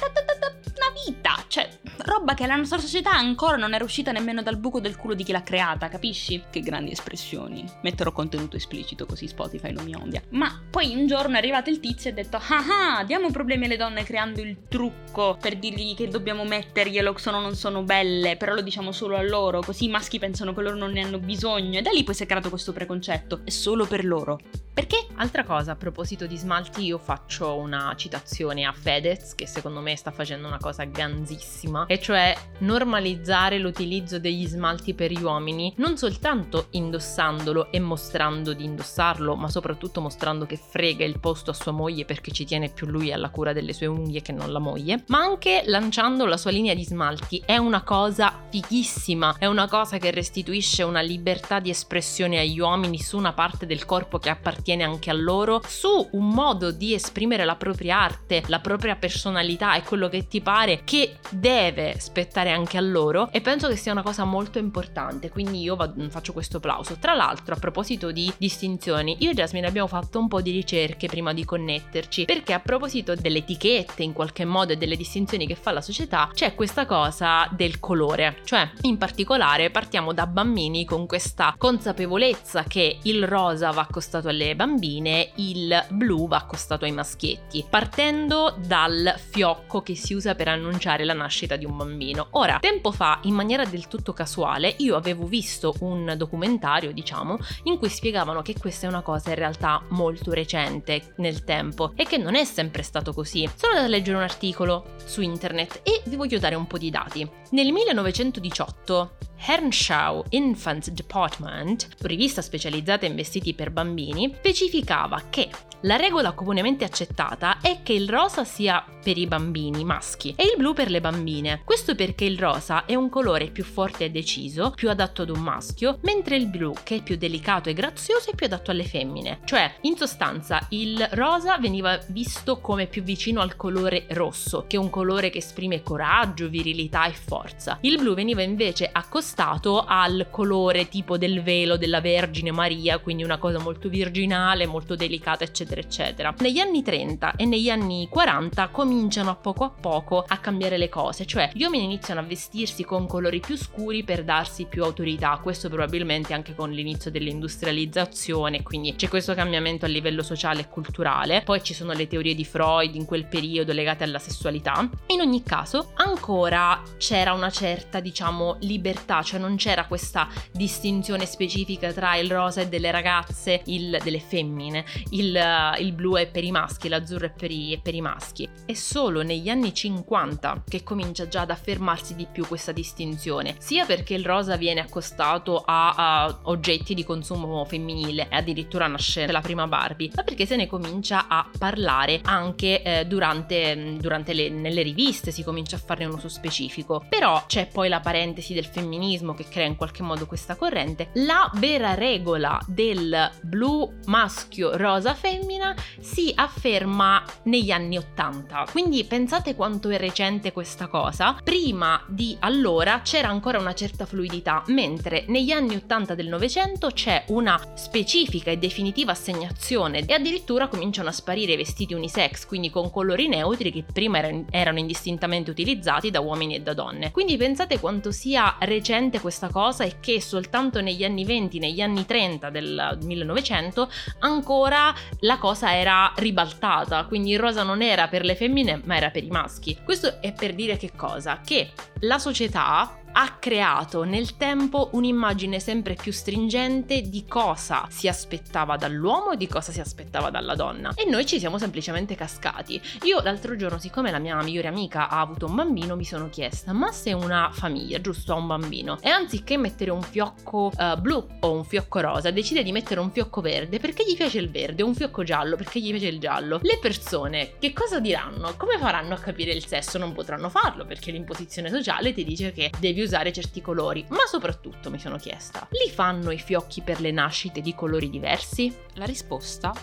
Una 0.75 0.91
vita, 1.05 1.43
cioè, 1.47 1.69
roba 1.99 2.33
che 2.33 2.45
la 2.45 2.55
nostra 2.55 2.77
società 2.77 3.11
ancora 3.11 3.55
non 3.55 3.73
era 3.73 3.83
uscita 3.83 4.11
nemmeno 4.11 4.41
dal 4.41 4.57
buco 4.57 4.79
del 4.79 4.95
culo 4.95 5.13
di 5.13 5.23
chi 5.23 5.31
l'ha 5.31 5.41
creata, 5.41 5.87
capisci? 5.87 6.43
Che 6.49 6.59
grandi 6.59 6.91
espressioni. 6.91 7.65
Metterò 7.81 8.11
contenuto 8.11 8.57
esplicito 8.57 9.05
così 9.05 9.27
Spotify 9.27 9.71
non 9.71 9.85
mi 9.85 9.95
odia. 9.95 10.21
Ma 10.31 10.61
poi 10.69 10.93
un 10.95 11.07
giorno 11.07 11.35
è 11.35 11.37
arrivato 11.37 11.69
il 11.69 11.79
tizio 11.79 12.09
e 12.09 12.13
ha 12.13 12.15
detto: 12.15 12.37
Ah 12.37 12.97
ah, 12.97 13.03
diamo 13.03 13.31
problemi 13.31 13.65
alle 13.65 13.77
donne 13.77 14.03
creando 14.03 14.41
il 14.41 14.67
trucco 14.67 15.37
per 15.39 15.57
dirgli 15.57 15.95
che 15.95 16.07
dobbiamo 16.07 16.43
metterglielo, 16.43 17.17
sono 17.17 17.37
o 17.37 17.41
non 17.41 17.55
sono 17.55 17.83
belle, 17.83 18.37
però 18.37 18.53
lo 18.53 18.61
diciamo 18.61 18.91
solo 18.91 19.15
a 19.15 19.21
loro, 19.21 19.61
così 19.61 19.85
i 19.85 19.89
maschi 19.89 20.19
pensano 20.19 20.53
che 20.53 20.61
loro 20.61 20.75
non 20.75 20.91
ne 20.91 21.01
hanno 21.01 21.19
bisogno. 21.19 21.79
E 21.79 21.81
da 21.81 21.91
lì 21.91 22.03
poi 22.03 22.13
si 22.13 22.23
è 22.23 22.25
creato 22.25 22.49
questo 22.49 22.73
preconcetto. 22.73 23.41
È 23.43 23.49
solo 23.49 23.85
per 23.85 24.05
loro. 24.05 24.39
Perché? 24.73 25.07
Altra 25.15 25.45
cosa, 25.45 25.71
a 25.71 25.75
proposito 25.75 26.25
di 26.25 26.35
smalti, 26.35 26.83
io 26.83 26.97
faccio 26.97 27.55
una 27.55 27.84
citazione 27.93 28.65
a 28.65 28.71
Fedez, 28.71 29.35
che 29.35 29.45
secondo 29.45 29.81
me 29.81 29.95
sta 29.95 30.09
facendo 30.11 30.47
una 30.47 30.57
cosa 30.57 30.85
ganzissima, 30.85 31.85
e 31.85 31.99
cioè 31.99 32.35
normalizzare 32.59 33.59
l'utilizzo 33.59 34.17
degli 34.17 34.47
smalti 34.47 34.93
per 34.93 35.11
gli 35.11 35.21
uomini, 35.21 35.73
non 35.77 35.97
soltanto 35.97 36.67
indossandolo 36.71 37.71
e 37.71 37.79
mostrando 37.79 38.53
di 38.53 38.63
indossarlo, 38.63 39.35
ma 39.35 39.49
soprattutto 39.49 40.01
mostrando 40.01 40.45
che 40.45 40.57
frega 40.57 41.05
il 41.05 41.19
posto 41.19 41.51
a 41.51 41.53
sua 41.53 41.71
moglie 41.71 42.05
perché 42.05 42.31
ci 42.31 42.45
tiene 42.45 42.69
più 42.69 42.87
lui 42.87 43.11
alla 43.11 43.29
cura 43.29 43.53
delle 43.53 43.73
sue 43.73 43.87
unghie 43.87 44.21
che 44.21 44.31
non 44.31 44.51
la 44.51 44.59
moglie, 44.59 45.03
ma 45.07 45.19
anche 45.19 45.63
lanciando 45.65 46.25
la 46.25 46.37
sua 46.37 46.51
linea 46.51 46.73
di 46.73 46.83
smalti. 46.83 47.43
È 47.45 47.57
una 47.57 47.83
cosa 47.83 48.33
fighissima, 48.49 49.35
è 49.37 49.45
una 49.45 49.67
cosa 49.67 49.97
che 49.97 50.11
restituisce 50.11 50.83
una 50.83 51.01
libertà 51.01 51.59
di 51.59 51.69
espressione 51.69 52.39
agli 52.39 52.59
uomini 52.59 52.99
su 52.99 53.17
una 53.17 53.33
parte 53.33 53.65
del 53.65 53.85
corpo 53.85 54.17
che 54.17 54.29
appartiene 54.29 54.83
anche 54.83 55.09
a 55.09 55.13
loro, 55.13 55.61
su 55.67 56.07
un 56.11 56.29
modo 56.29 56.71
di 56.71 56.93
esprimere 56.93 57.43
la 57.45 57.55
propria 57.55 57.74
arte, 57.89 58.43
la 58.47 58.59
propria 58.59 58.95
personalità 58.95 59.75
e 59.75 59.83
quello 59.83 60.09
che 60.09 60.27
ti 60.27 60.41
pare 60.41 60.81
che 60.83 61.17
deve 61.29 61.95
spettare 61.99 62.51
anche 62.51 62.77
a 62.77 62.81
loro 62.81 63.29
e 63.31 63.41
penso 63.41 63.67
che 63.67 63.75
sia 63.75 63.91
una 63.91 64.01
cosa 64.01 64.23
molto 64.23 64.57
importante, 64.59 65.29
quindi 65.29 65.61
io 65.61 65.75
vado, 65.75 66.09
faccio 66.09 66.33
questo 66.33 66.57
applauso. 66.57 66.97
Tra 66.99 67.13
l'altro, 67.13 67.55
a 67.55 67.59
proposito 67.59 68.11
di 68.11 68.31
distinzioni, 68.37 69.17
io 69.19 69.31
e 69.31 69.33
Jasmine 69.33 69.67
abbiamo 69.67 69.87
fatto 69.87 70.19
un 70.19 70.27
po' 70.27 70.41
di 70.41 70.51
ricerche 70.51 71.07
prima 71.07 71.33
di 71.33 71.45
connetterci, 71.45 72.25
perché 72.25 72.53
a 72.53 72.59
proposito 72.59 73.15
delle 73.15 73.39
etichette 73.39 74.03
in 74.03 74.13
qualche 74.13 74.45
modo 74.45 74.73
e 74.73 74.77
delle 74.77 74.95
distinzioni 74.95 75.47
che 75.47 75.55
fa 75.55 75.71
la 75.71 75.81
società, 75.81 76.29
c'è 76.33 76.55
questa 76.55 76.85
cosa 76.85 77.47
del 77.51 77.79
colore, 77.79 78.37
cioè 78.45 78.69
in 78.81 78.97
particolare 78.97 79.69
partiamo 79.69 80.13
da 80.13 80.27
bambini 80.27 80.85
con 80.85 81.05
questa 81.05 81.53
consapevolezza 81.57 82.63
che 82.63 82.99
il 83.03 83.27
rosa 83.27 83.71
va 83.71 83.81
accostato 83.81 84.27
alle 84.27 84.55
bambine, 84.55 85.31
il 85.35 85.85
blu 85.89 86.27
va 86.27 86.37
accostato 86.37 86.85
ai 86.85 86.91
maschietti, 86.91 87.64
partendo 87.69 88.55
dal 88.57 89.15
fiocco 89.17 89.81
che 89.81 89.95
si 89.95 90.13
usa 90.13 90.35
per 90.35 90.47
annunciare 90.47 91.05
la 91.05 91.13
nascita 91.13 91.55
di 91.55 91.65
un 91.65 91.75
bambino. 91.75 92.27
Ora, 92.31 92.59
tempo 92.59 92.91
fa, 92.91 93.19
in 93.23 93.33
maniera 93.33 93.65
del 93.65 93.87
tutto 93.87 94.13
casuale, 94.13 94.73
io 94.79 94.95
avevo 94.95 95.25
visto 95.25 95.73
un 95.79 96.13
documentario, 96.17 96.91
diciamo, 96.91 97.37
in 97.63 97.77
cui 97.77 97.89
spiegavano 97.89 98.41
che 98.41 98.55
questa 98.57 98.87
è 98.87 98.89
una 98.89 99.01
cosa 99.01 99.29
in 99.29 99.35
realtà 99.35 99.83
molto 99.89 100.31
recente 100.31 101.13
nel 101.17 101.43
tempo 101.43 101.93
e 101.95 102.05
che 102.05 102.17
non 102.17 102.35
è 102.35 102.45
sempre 102.45 102.83
stato 102.83 103.13
così. 103.13 103.49
Sono 103.55 103.73
andata 103.73 103.87
a 103.87 103.89
leggere 103.89 104.17
un 104.17 104.23
articolo 104.23 104.85
su 105.05 105.21
internet 105.21 105.81
e 105.83 106.01
vi 106.05 106.15
voglio 106.15 106.39
dare 106.39 106.55
un 106.55 106.67
po' 106.67 106.77
di 106.77 106.89
dati. 106.89 107.27
Nel 107.51 107.71
1918 107.71 109.17
Hernschau 109.47 110.23
Infant 110.29 110.89
Department, 110.89 111.87
rivista 112.01 112.41
specializzata 112.41 113.05
in 113.05 113.15
vestiti 113.15 113.53
per 113.53 113.71
bambini, 113.71 114.33
specificava 114.35 115.23
che 115.29 115.49
la 115.85 115.97
regola 115.97 116.31
comunemente 116.31 116.83
accettata 116.83 117.59
è 117.61 117.81
che 117.83 117.93
il 117.93 118.09
rosa 118.09 118.43
sia 118.43 118.83
per 119.03 119.19
i 119.19 119.27
bambini 119.27 119.83
maschi 119.83 120.33
e 120.35 120.45
il 120.45 120.57
blu 120.57 120.73
per 120.73 120.89
le 120.89 120.99
bambine. 120.99 121.61
Questo 121.63 121.93
perché 121.93 122.25
il 122.25 122.39
rosa 122.39 122.85
è 122.85 122.95
un 122.95 123.07
colore 123.07 123.51
più 123.51 123.63
forte 123.63 124.05
e 124.05 124.09
deciso, 124.09 124.71
più 124.71 124.89
adatto 124.89 125.21
ad 125.21 125.29
un 125.29 125.41
maschio, 125.41 125.99
mentre 126.01 126.37
il 126.37 126.47
blu, 126.47 126.73
che 126.81 126.95
è 126.95 127.03
più 127.03 127.17
delicato 127.17 127.69
e 127.69 127.73
grazioso, 127.73 128.31
è 128.31 128.35
più 128.35 128.47
adatto 128.47 128.71
alle 128.71 128.83
femmine. 128.83 129.41
Cioè, 129.45 129.75
in 129.81 129.95
sostanza, 129.95 130.65
il 130.69 131.07
rosa 131.11 131.59
veniva 131.59 131.99
visto 132.07 132.59
come 132.59 132.87
più 132.87 133.03
vicino 133.03 133.41
al 133.41 133.55
colore 133.55 134.07
rosso, 134.09 134.65
che 134.67 134.77
è 134.77 134.79
un 134.79 134.89
colore 134.89 135.29
che 135.29 135.37
esprime 135.37 135.83
coraggio, 135.83 136.49
virilità 136.49 137.05
e 137.05 137.13
forza. 137.13 137.77
Il 137.81 137.99
blu 137.99 138.15
veniva 138.15 138.41
invece 138.41 138.89
accostato 138.91 139.85
al 139.87 140.29
colore 140.31 140.89
tipo 140.89 141.19
del 141.19 141.43
velo 141.43 141.77
della 141.77 142.01
Vergine 142.01 142.51
Maria, 142.51 142.97
quindi 142.97 143.23
una 143.23 143.37
cosa 143.37 143.59
molto 143.59 143.87
virginale, 143.87 144.65
molto 144.65 144.95
delicata, 144.95 145.43
eccetera 145.43 145.73
eccetera, 145.81 146.05
eccetera. 146.05 146.33
Negli 146.39 146.59
anni 146.59 146.83
30 146.83 147.35
e 147.35 147.45
negli 147.45 147.69
anni 147.69 148.07
40 148.09 148.67
cominciano 148.69 149.29
a 149.29 149.35
poco 149.35 149.63
a 149.63 149.69
poco 149.69 150.23
a 150.27 150.37
cambiare 150.37 150.77
le 150.77 150.89
cose, 150.89 151.25
cioè 151.25 151.49
gli 151.53 151.63
uomini 151.63 151.83
iniziano 151.83 152.19
a 152.19 152.23
vestirsi 152.23 152.83
con 152.83 153.07
colori 153.07 153.39
più 153.39 153.57
scuri 153.57 154.03
per 154.03 154.23
darsi 154.23 154.65
più 154.65 154.83
autorità, 154.83 155.39
questo 155.41 155.69
probabilmente 155.69 156.33
anche 156.33 156.55
con 156.55 156.71
l'inizio 156.71 157.11
dell'industrializzazione, 157.11 158.63
quindi 158.63 158.95
c'è 158.95 159.07
questo 159.07 159.33
cambiamento 159.33 159.85
a 159.85 159.87
livello 159.87 160.23
sociale 160.23 160.61
e 160.61 160.69
culturale, 160.69 161.41
poi 161.43 161.63
ci 161.63 161.73
sono 161.73 161.93
le 161.93 162.07
teorie 162.07 162.35
di 162.35 162.45
Freud 162.45 162.95
in 162.95 163.05
quel 163.05 163.25
periodo 163.25 163.73
legate 163.73 164.03
alla 164.03 164.19
sessualità. 164.19 164.89
In 165.07 165.21
ogni 165.21 165.43
caso, 165.43 165.91
ancora 165.95 166.81
c'era 166.97 167.33
una 167.33 167.49
certa, 167.49 167.99
diciamo, 167.99 168.57
libertà, 168.61 169.21
cioè 169.21 169.39
non 169.39 169.55
c'era 169.55 169.85
questa 169.85 170.27
distinzione 170.51 171.25
specifica 171.25 171.91
tra 171.91 172.15
il 172.17 172.29
rosa 172.29 172.61
e 172.61 172.67
delle 172.67 172.91
ragazze, 172.91 173.61
il 173.65 173.97
delle 174.03 174.19
femmine, 174.19 174.85
il 175.11 175.35
il 175.79 175.93
blu 175.93 176.15
è 176.15 176.27
per 176.27 176.43
i 176.43 176.51
maschi, 176.51 176.89
l'azzurro 176.89 177.25
è 177.25 177.31
per 177.31 177.51
i, 177.51 177.73
è 177.73 177.79
per 177.79 177.95
i 177.95 178.01
maschi. 178.01 178.47
È 178.65 178.73
solo 178.73 179.21
negli 179.21 179.49
anni 179.49 179.73
50 179.73 180.63
che 180.67 180.83
comincia 180.83 181.27
già 181.27 181.41
ad 181.41 181.51
affermarsi 181.51 182.15
di 182.15 182.27
più 182.31 182.45
questa 182.47 182.71
distinzione, 182.71 183.55
sia 183.59 183.85
perché 183.85 184.13
il 184.13 184.25
rosa 184.25 184.55
viene 184.55 184.81
accostato 184.81 185.63
a, 185.65 185.93
a 185.95 186.39
oggetti 186.43 186.93
di 186.93 187.03
consumo 187.03 187.65
femminile 187.65 188.27
addirittura 188.29 188.87
nasce 188.87 189.31
la 189.31 189.41
prima 189.41 189.67
Barbie, 189.67 190.11
ma 190.15 190.23
perché 190.23 190.45
se 190.45 190.55
ne 190.55 190.67
comincia 190.67 191.27
a 191.27 191.49
parlare 191.57 192.21
anche 192.23 192.81
eh, 192.81 193.05
durante, 193.05 193.95
durante 193.99 194.33
le, 194.33 194.49
nelle 194.49 194.81
riviste, 194.81 195.31
si 195.31 195.43
comincia 195.43 195.75
a 195.77 195.79
farne 195.79 196.05
un 196.05 196.13
uso 196.13 196.29
specifico. 196.29 197.05
Però 197.09 197.43
c'è 197.47 197.67
poi 197.67 197.89
la 197.89 197.99
parentesi 197.99 198.53
del 198.53 198.65
femminismo 198.65 199.33
che 199.33 199.45
crea 199.47 199.65
in 199.65 199.75
qualche 199.75 200.03
modo 200.03 200.25
questa 200.25 200.55
corrente. 200.55 201.09
La 201.15 201.49
vera 201.55 201.93
regola 201.93 202.59
del 202.67 203.31
blu 203.41 203.91
maschio, 204.05 204.75
rosa 204.77 205.13
femmina 205.13 205.44
femmina 205.45 205.75
si 205.99 206.31
afferma 206.35 207.23
negli 207.43 207.69
anni 207.69 207.97
80. 207.97 208.67
Quindi 208.71 209.03
pensate 209.05 209.55
quanto 209.55 209.89
è 209.89 209.97
recente 209.97 210.51
questa 210.51 210.87
cosa. 210.87 211.37
Prima 211.43 212.03
di 212.07 212.35
allora 212.39 213.01
c'era 213.01 213.29
ancora 213.29 213.59
una 213.59 213.73
certa 213.73 214.05
fluidità, 214.05 214.63
mentre 214.67 215.25
negli 215.27 215.51
anni 215.51 215.75
80 215.75 216.15
del 216.15 216.27
Novecento 216.27 216.89
c'è 216.89 217.25
una 217.27 217.59
specifica 217.75 218.49
e 218.49 218.57
definitiva 218.57 219.11
assegnazione 219.11 220.05
e 220.05 220.13
addirittura 220.13 220.67
cominciano 220.67 221.09
a 221.09 221.11
sparire 221.11 221.53
i 221.53 221.57
vestiti 221.57 221.93
unisex, 221.93 222.45
quindi 222.47 222.71
con 222.71 222.91
colori 222.91 223.27
neutri 223.27 223.71
che 223.71 223.83
prima 223.83 224.19
erano 224.49 224.79
indistintamente 224.79 225.51
utilizzati 225.51 226.09
da 226.09 226.19
uomini 226.19 226.55
e 226.55 226.61
da 226.61 226.73
donne. 226.73 227.11
Quindi 227.11 227.37
pensate 227.37 227.79
quanto 227.79 228.11
sia 228.11 228.55
recente 228.59 229.19
questa 229.19 229.49
cosa 229.49 229.83
e 229.83 229.99
che 229.99 230.19
soltanto 230.21 230.81
negli 230.81 231.03
anni 231.03 231.23
20, 231.23 231.59
negli 231.59 231.81
anni 231.81 232.05
30 232.05 232.49
del 232.49 232.97
1900 233.01 233.89
ancora 234.19 234.93
la 235.19 235.34
cosa 235.37 235.75
era 235.75 236.11
ribaltata, 236.15 237.05
quindi 237.05 237.31
il 237.31 237.39
rosa 237.39 237.63
non 237.63 237.81
era 237.81 238.07
per 238.07 238.23
le 238.23 238.35
femmine 238.35 238.81
ma 238.85 238.97
era 238.97 239.09
per 239.09 239.23
i 239.23 239.29
maschi. 239.29 239.77
Questo 239.83 240.21
è 240.21 240.33
per 240.33 240.53
dire 240.53 240.77
che 240.77 240.91
cosa? 240.95 241.41
Che 241.43 241.71
la 242.01 242.17
società 242.17 242.99
ha 243.17 243.37
creato 243.39 244.03
nel 244.03 244.35
tempo 244.35 244.89
un'immagine 244.91 245.59
sempre 245.59 245.95
più 245.95 246.11
stringente 246.11 247.01
di 247.01 247.25
cosa 247.25 247.87
si 247.89 248.09
aspettava 248.09 248.75
dall'uomo 248.75 249.31
e 249.31 249.37
di 249.37 249.47
cosa 249.47 249.71
si 249.71 249.79
aspettava 249.79 250.29
dalla 250.29 250.55
donna. 250.55 250.91
E 250.95 251.09
noi 251.09 251.25
ci 251.25 251.39
siamo 251.39 251.57
semplicemente 251.57 252.15
cascati. 252.15 252.81
Io 253.03 253.21
l'altro 253.21 253.55
giorno, 253.55 253.79
siccome 253.79 254.11
la 254.11 254.19
mia 254.19 254.35
migliore 254.41 254.67
amica 254.67 255.07
ha 255.07 255.21
avuto 255.21 255.45
un 255.45 255.55
bambino, 255.55 255.95
mi 255.95 256.03
sono 256.03 256.29
chiesta, 256.29 256.73
ma 256.73 256.91
se 256.91 257.13
una 257.13 257.49
famiglia, 257.53 258.01
giusto, 258.01 258.33
ha 258.33 258.35
un 258.35 258.47
bambino, 258.47 258.97
e 259.01 259.09
anziché 259.09 259.57
mettere 259.57 259.91
un 259.91 260.01
fiocco 260.01 260.71
uh, 260.75 260.99
blu 260.99 261.25
o 261.39 261.51
un 261.51 261.63
fiocco 261.63 262.01
rosa, 262.01 262.31
decide 262.31 262.63
di 262.63 262.73
mettere 262.73 262.99
un 262.99 263.11
fiocco 263.11 263.39
verde 263.39 263.79
perché 263.79 264.03
gli 264.05 264.15
piace 264.15 264.39
il 264.39 264.51
verde, 264.51 264.83
un 264.83 264.93
fiocco 264.93 265.23
giallo 265.23 265.55
perché 265.55 265.79
gli 265.79 265.91
piace 265.91 266.07
il 266.07 266.19
giallo, 266.19 266.59
le 266.61 266.77
persone 266.81 267.53
che 267.59 267.71
cosa 267.71 268.01
diranno? 268.01 268.55
Come 268.57 268.77
faranno 268.77 269.13
a 269.13 269.19
capire 269.19 269.53
il 269.53 269.65
sesso? 269.65 269.97
Non 269.97 270.11
potranno 270.11 270.49
farlo 270.49 270.85
perché 270.85 271.11
l'imposizione 271.11 271.69
sociale 271.69 272.13
ti 272.13 272.25
dice 272.25 272.51
che 272.51 272.71
devi 272.77 273.04
usare 273.05 273.31
certi 273.31 273.61
colori, 273.61 274.05
ma 274.09 274.25
soprattutto 274.27 274.89
mi 274.89 274.99
sono 274.99 275.17
chiesta, 275.17 275.67
li 275.71 275.89
fanno 275.91 276.31
i 276.31 276.39
fiocchi 276.39 276.81
per 276.81 276.99
le 276.99 277.11
nascite 277.11 277.61
di 277.61 277.73
colori 277.73 278.09
diversi? 278.09 278.75
La 278.95 279.05
risposta 279.05 279.73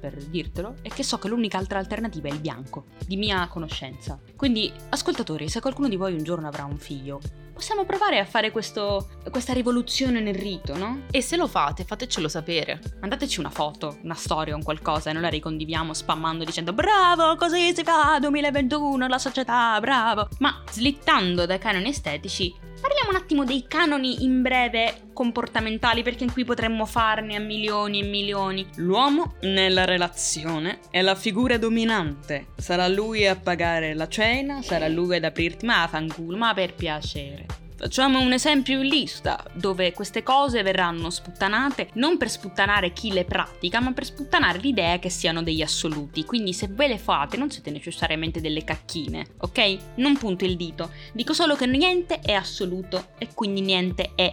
per 0.00 0.14
dirtelo, 0.14 0.76
è 0.82 0.88
che 0.88 1.02
so 1.02 1.18
che 1.18 1.28
l'unica 1.28 1.58
altra 1.58 1.78
alternativa 1.78 2.28
è 2.28 2.32
il 2.32 2.40
bianco, 2.40 2.86
di 3.06 3.16
mia 3.16 3.46
conoscenza. 3.48 4.18
Quindi, 4.34 4.72
ascoltatori, 4.88 5.48
se 5.48 5.60
qualcuno 5.60 5.88
di 5.88 5.96
voi 5.96 6.14
un 6.14 6.24
giorno 6.24 6.48
avrà 6.48 6.64
un 6.64 6.78
figlio, 6.78 7.20
possiamo 7.52 7.84
provare 7.84 8.18
a 8.18 8.24
fare 8.24 8.50
questo, 8.50 9.10
questa 9.30 9.52
rivoluzione 9.52 10.20
nel 10.20 10.34
rito, 10.34 10.76
no? 10.78 11.02
E 11.10 11.20
se 11.20 11.36
lo 11.36 11.46
fate, 11.46 11.84
fatecelo 11.84 12.26
sapere. 12.26 12.80
Mandateci 13.00 13.38
una 13.38 13.50
foto, 13.50 13.98
una 14.02 14.14
storia, 14.14 14.56
un 14.56 14.62
qualcosa 14.62 15.10
e 15.10 15.12
noi 15.12 15.22
la 15.22 15.28
ricondiviamo 15.28 15.92
spammando 15.92 16.44
dicendo 16.44 16.72
bravo, 16.72 17.36
così 17.36 17.74
si 17.74 17.84
fa, 17.84 18.18
2021, 18.18 19.06
la 19.06 19.18
società, 19.18 19.78
bravo. 19.78 20.28
Ma 20.38 20.62
slittando 20.70 21.44
dai 21.44 21.58
canoni 21.58 21.90
estetici, 21.90 22.54
Parliamo 22.80 23.10
un 23.10 23.16
attimo 23.16 23.44
dei 23.44 23.66
canoni 23.68 24.24
in 24.24 24.40
breve 24.40 25.08
comportamentali 25.12 26.02
perché 26.02 26.24
qui 26.32 26.44
potremmo 26.44 26.86
farne 26.86 27.36
a 27.36 27.40
milioni 27.40 28.00
e 28.00 28.04
milioni. 28.04 28.66
L'uomo 28.76 29.34
nella 29.42 29.84
relazione 29.84 30.78
è 30.90 31.02
la 31.02 31.14
figura 31.14 31.58
dominante. 31.58 32.46
Sarà 32.56 32.88
lui 32.88 33.26
a 33.26 33.36
pagare 33.36 33.92
la 33.92 34.08
cena, 34.08 34.62
sarà 34.62 34.88
lui 34.88 35.16
ad 35.16 35.24
aprirti, 35.24 35.66
ma 35.66 35.86
fanculo, 35.90 36.38
ma 36.38 36.54
per 36.54 36.74
piacere. 36.74 37.59
Facciamo 37.80 38.20
un 38.20 38.34
esempio 38.34 38.78
in 38.78 38.88
lista, 38.88 39.42
dove 39.54 39.94
queste 39.94 40.22
cose 40.22 40.62
verranno 40.62 41.08
sputtanate 41.08 41.88
non 41.94 42.18
per 42.18 42.28
sputtanare 42.28 42.92
chi 42.92 43.10
le 43.10 43.24
pratica, 43.24 43.80
ma 43.80 43.94
per 43.94 44.04
sputtanare 44.04 44.58
l'idea 44.58 44.98
che 44.98 45.08
siano 45.08 45.42
degli 45.42 45.62
assoluti. 45.62 46.26
Quindi 46.26 46.52
se 46.52 46.68
voi 46.68 46.88
le 46.88 46.98
fate 46.98 47.38
non 47.38 47.50
siete 47.50 47.70
necessariamente 47.70 48.42
delle 48.42 48.64
cacchine, 48.64 49.28
ok? 49.38 49.78
Non 49.94 50.18
punto 50.18 50.44
il 50.44 50.56
dito. 50.56 50.90
Dico 51.14 51.32
solo 51.32 51.56
che 51.56 51.64
niente 51.64 52.20
è 52.20 52.32
assoluto 52.32 53.12
e 53.16 53.28
quindi 53.32 53.62
niente 53.62 54.12
è 54.14 54.30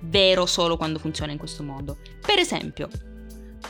vero 0.00 0.46
solo 0.46 0.78
quando 0.78 0.98
funziona 0.98 1.32
in 1.32 1.38
questo 1.38 1.62
modo. 1.62 1.98
Per 2.24 2.38
esempio, 2.38 2.88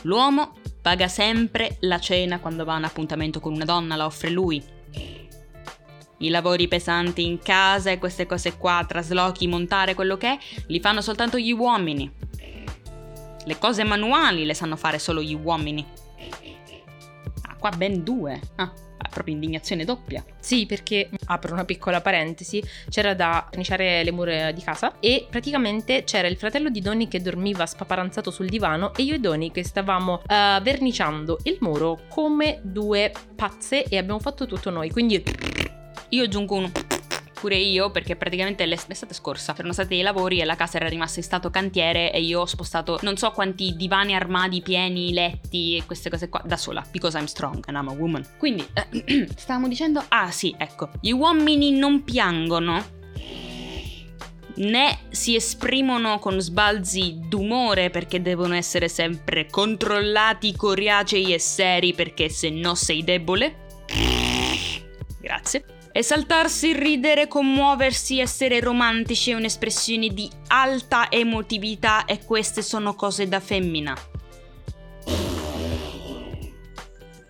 l'uomo 0.03 0.53
paga 0.81 1.09
sempre 1.09 1.75
la 1.81 1.99
cena 1.99 2.39
quando 2.39 2.63
va 2.63 2.75
a 2.75 2.77
un 2.77 2.85
appuntamento 2.85 3.41
con 3.41 3.53
una 3.53 3.65
donna, 3.65 3.97
la 3.97 4.05
offre 4.05 4.29
lui 4.29 4.63
i 6.19 6.29
lavori 6.29 6.67
pesanti 6.67 7.25
in 7.25 7.39
casa 7.39 7.91
e 7.91 7.97
queste 7.97 8.25
cose 8.25 8.57
qua, 8.57 8.85
traslochi, 8.87 9.47
montare 9.47 9.93
quello 9.93 10.17
che 10.17 10.33
è, 10.33 10.37
li 10.67 10.79
fanno 10.79 11.01
soltanto 11.01 11.37
gli 11.37 11.51
uomini. 11.51 12.11
Le 13.45 13.57
cose 13.57 13.83
manuali 13.83 14.45
le 14.45 14.53
sanno 14.53 14.75
fare 14.75 14.99
solo 14.99 15.21
gli 15.21 15.33
uomini. 15.33 15.85
Ah, 17.47 17.55
qua 17.57 17.71
ben 17.71 18.03
due. 18.03 18.39
Ah, 18.55 18.71
proprio 19.09 19.33
indignazione 19.33 19.83
doppia. 19.83 20.23
Sì, 20.39 20.65
perché 20.65 21.09
apro 21.25 21.53
una 21.53 21.65
piccola 21.65 22.01
parentesi, 22.01 22.63
c'era 22.89 23.13
da 23.13 23.45
verniciare 23.49 24.03
le 24.03 24.11
mura 24.11 24.51
di 24.51 24.61
casa 24.61 24.99
e 24.99 25.27
praticamente 25.29 26.03
c'era 26.03 26.27
il 26.27 26.37
fratello 26.37 26.69
di 26.69 26.79
Donny 26.79 27.07
che 27.07 27.21
dormiva 27.21 27.65
spaparanzato 27.65 28.31
sul 28.31 28.47
divano 28.47 28.93
e 28.95 29.03
io 29.03 29.15
e 29.15 29.19
Donny 29.19 29.51
che 29.51 29.63
stavamo 29.63 30.21
uh, 30.25 30.61
verniciando 30.61 31.39
il 31.43 31.57
muro 31.59 32.01
come 32.07 32.59
due 32.63 33.11
pazze 33.35 33.83
e 33.83 33.97
abbiamo 33.97 34.19
fatto 34.19 34.45
tutto 34.45 34.69
noi. 34.69 34.89
Quindi 34.89 35.21
io 36.09 36.23
aggiungo 36.23 36.55
un 36.55 36.71
pure 37.39 37.55
io 37.55 37.89
perché 37.89 38.15
praticamente 38.15 38.65
l'estate 38.65 39.13
scorsa 39.13 39.53
erano 39.57 39.71
stati 39.71 39.89
dei 39.89 40.01
lavori 40.01 40.41
e 40.41 40.45
la 40.45 40.55
casa 40.55 40.77
era 40.77 40.89
rimasta 40.89 41.19
in 41.19 41.25
stato 41.25 41.49
cantiere 41.49 42.11
e 42.11 42.21
io 42.21 42.41
ho 42.41 42.45
spostato 42.45 42.99
non 43.01 43.15
so 43.15 43.31
quanti 43.31 43.75
divani, 43.75 44.13
armadi 44.13 44.61
pieni, 44.61 45.13
letti 45.13 45.77
e 45.77 45.85
queste 45.85 46.09
cose 46.09 46.27
qua 46.27 46.41
da 46.45 46.57
sola 46.57 46.85
because 46.91 47.17
I'm 47.17 47.25
strong 47.25 47.63
and 47.67 47.77
I'm 47.77 47.87
a 47.87 47.93
woman. 47.93 48.25
Quindi 48.37 48.67
eh, 48.73 49.27
stavamo 49.35 49.67
dicendo 49.67 50.03
ah 50.09 50.29
sì, 50.31 50.53
ecco, 50.57 50.89
gli 50.99 51.11
uomini 51.11 51.71
non 51.71 52.03
piangono 52.03 52.97
né 54.55 54.99
si 55.09 55.35
esprimono 55.35 56.19
con 56.19 56.41
sbalzi 56.41 57.19
d'umore 57.29 57.89
perché 57.89 58.21
devono 58.21 58.55
essere 58.55 58.89
sempre 58.89 59.47
controllati, 59.49 60.53
coriacei 60.53 61.33
e 61.33 61.39
seri 61.39 61.93
perché 61.93 62.27
se 62.27 62.49
no 62.49 62.75
sei 62.75 63.03
debole. 63.03 63.67
Grazie. 65.21 65.78
Esaltarsi, 65.99 66.71
ridere, 66.71 67.27
commuoversi, 67.27 68.21
essere 68.21 68.61
romantici 68.61 69.31
è 69.31 69.33
un'espressione 69.33 70.07
di 70.07 70.31
alta 70.47 71.11
emotività 71.11 72.05
e 72.05 72.23
queste 72.23 72.61
sono 72.61 72.95
cose 72.95 73.27
da 73.27 73.41
femmina. 73.41 73.93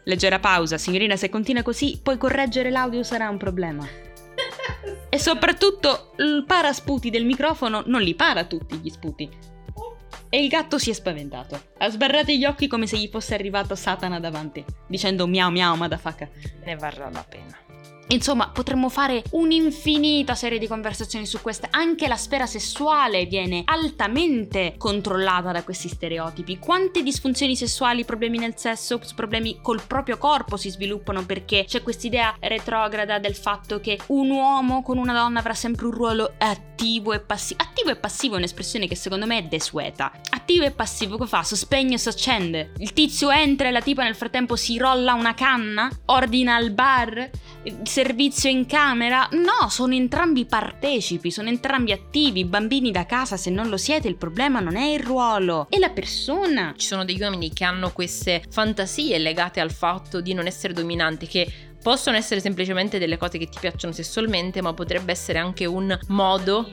Leggera 0.04 0.38
pausa, 0.38 0.78
signorina, 0.78 1.16
se 1.16 1.30
continua 1.30 1.64
così, 1.64 2.00
poi 2.00 2.20
correggere 2.20 2.70
l'audio 2.70 3.02
sarà 3.02 3.28
un 3.28 3.38
problema. 3.38 3.88
E 5.10 5.18
soprattutto 5.18 6.14
il 6.18 6.44
parasputi 6.46 7.10
del 7.10 7.26
microfono 7.26 7.82
non 7.88 8.04
li 8.04 8.14
para 8.14 8.44
tutti 8.44 8.78
gli 8.78 8.90
sputi. 8.92 9.28
E 10.30 10.44
il 10.44 10.48
gatto 10.48 10.78
si 10.78 10.92
è 10.92 10.94
spaventato. 10.94 11.60
Ha 11.80 11.90
sbarrato 11.90 12.32
gli 12.32 12.46
occhi 12.46 12.68
come 12.68 12.86
se 12.86 13.00
gli 13.00 13.08
fosse 13.08 13.34
arrivato 13.34 13.74
Satana 13.74 14.20
davanti, 14.20 14.64
dicendo 14.86 15.26
miau 15.26 15.50
miau 15.50 15.76
madafaka. 15.76 16.30
Ne 16.66 16.76
varrà 16.76 17.10
la 17.10 17.26
pena. 17.28 17.69
Insomma, 18.12 18.50
potremmo 18.50 18.90
fare 18.90 19.24
un'infinita 19.32 20.34
serie 20.34 20.58
di 20.58 20.68
conversazioni 20.68 21.28
su 21.28 21.40
queste. 21.42 21.68
Anche 21.70 22.08
la 22.08 22.16
sfera 22.16 22.48
sessuale 22.48 23.26
viene 23.26 23.62
altamente 23.66 24.74
controllata 24.78 25.52
da 25.52 25.64
questi 25.64 25.90
stereotipi. 25.90 26.58
Quante 26.58 27.04
disfunzioni 27.04 27.56
sessuali, 27.56 28.06
problemi 28.06 28.40
nel 28.40 28.58
sesso, 28.58 29.00
problemi 29.16 29.60
col 29.62 29.84
proprio 29.86 30.18
corpo 30.18 30.58
si 30.58 30.72
sviluppano 30.72 31.24
perché 31.24 31.66
c'è 31.68 31.84
quest'idea 31.84 32.36
retrograda 32.40 33.20
del 33.20 33.36
fatto 33.36 33.80
che 33.80 34.00
un 34.08 34.32
uomo 34.32 34.82
con 34.82 34.98
una 34.98 35.14
donna 35.14 35.40
avrà 35.40 35.54
sempre 35.54 35.86
un 35.86 35.92
ruolo 35.92 36.34
attivo 36.40 37.14
e 37.14 37.20
passivo. 37.20 37.62
Attivo 37.62 37.92
e 37.92 37.96
passivo 37.96 38.34
è 38.34 38.38
un'espressione 38.38 38.88
che 38.88 38.96
secondo 38.96 39.28
me 39.28 39.38
è 39.38 39.44
desueta. 39.44 40.12
Attivo 40.32 40.66
e 40.66 40.72
passivo 40.72 41.18
che 41.18 41.28
fa? 41.28 41.44
Sospegne 41.44 41.96
e 41.96 42.02
accende. 42.04 42.72
Il 42.78 42.94
tizio 42.94 43.30
entra 43.30 43.68
e 43.68 43.72
la 43.72 43.82
tipa 43.82 44.02
nel 44.02 44.16
frattempo 44.16 44.56
si 44.56 44.80
rolla 44.80 45.14
una 45.14 45.36
canna, 45.36 45.92
ordina 46.06 46.56
al 46.56 46.72
bar 46.72 47.30
servizio 48.02 48.50
in 48.50 48.66
camera? 48.66 49.28
No, 49.34 49.68
sono 49.68 49.94
entrambi 49.94 50.46
partecipi, 50.46 51.32
sono 51.32 51.50
entrambi 51.50 51.92
attivi, 51.92 52.46
bambini 52.46 52.92
da 52.92 53.06
casa, 53.06 53.36
se 53.36 53.50
non 53.50 53.68
lo 53.68 53.76
siete 53.76 54.08
il 54.08 54.16
problema 54.16 54.62
non 54.62 54.78
è 54.78 54.94
il 54.94 55.02
ruolo, 55.02 55.68
è 55.70 55.78
la 55.78 55.90
persona. 55.90 56.74
Ci 56.78 56.88
sono 56.88 57.04
degli 57.04 57.22
uomini 57.22 57.52
che 57.52 57.66
hanno 57.66 57.92
queste 57.92 58.42
fantasie 58.50 59.18
legate 59.18 59.60
al 59.60 59.74
fatto 59.74 60.22
di 60.22 60.34
non 60.34 60.48
essere 60.48 60.72
dominanti, 60.72 61.28
che 61.28 61.52
possono 61.82 62.18
essere 62.18 62.40
semplicemente 62.40 63.00
delle 63.00 63.18
cose 63.18 63.38
che 63.38 63.48
ti 63.48 63.58
piacciono 63.60 63.94
sessualmente, 63.94 64.62
ma 64.62 64.74
potrebbe 64.74 65.12
essere 65.12 65.40
anche 65.40 65.66
un 65.66 65.98
modo. 66.08 66.70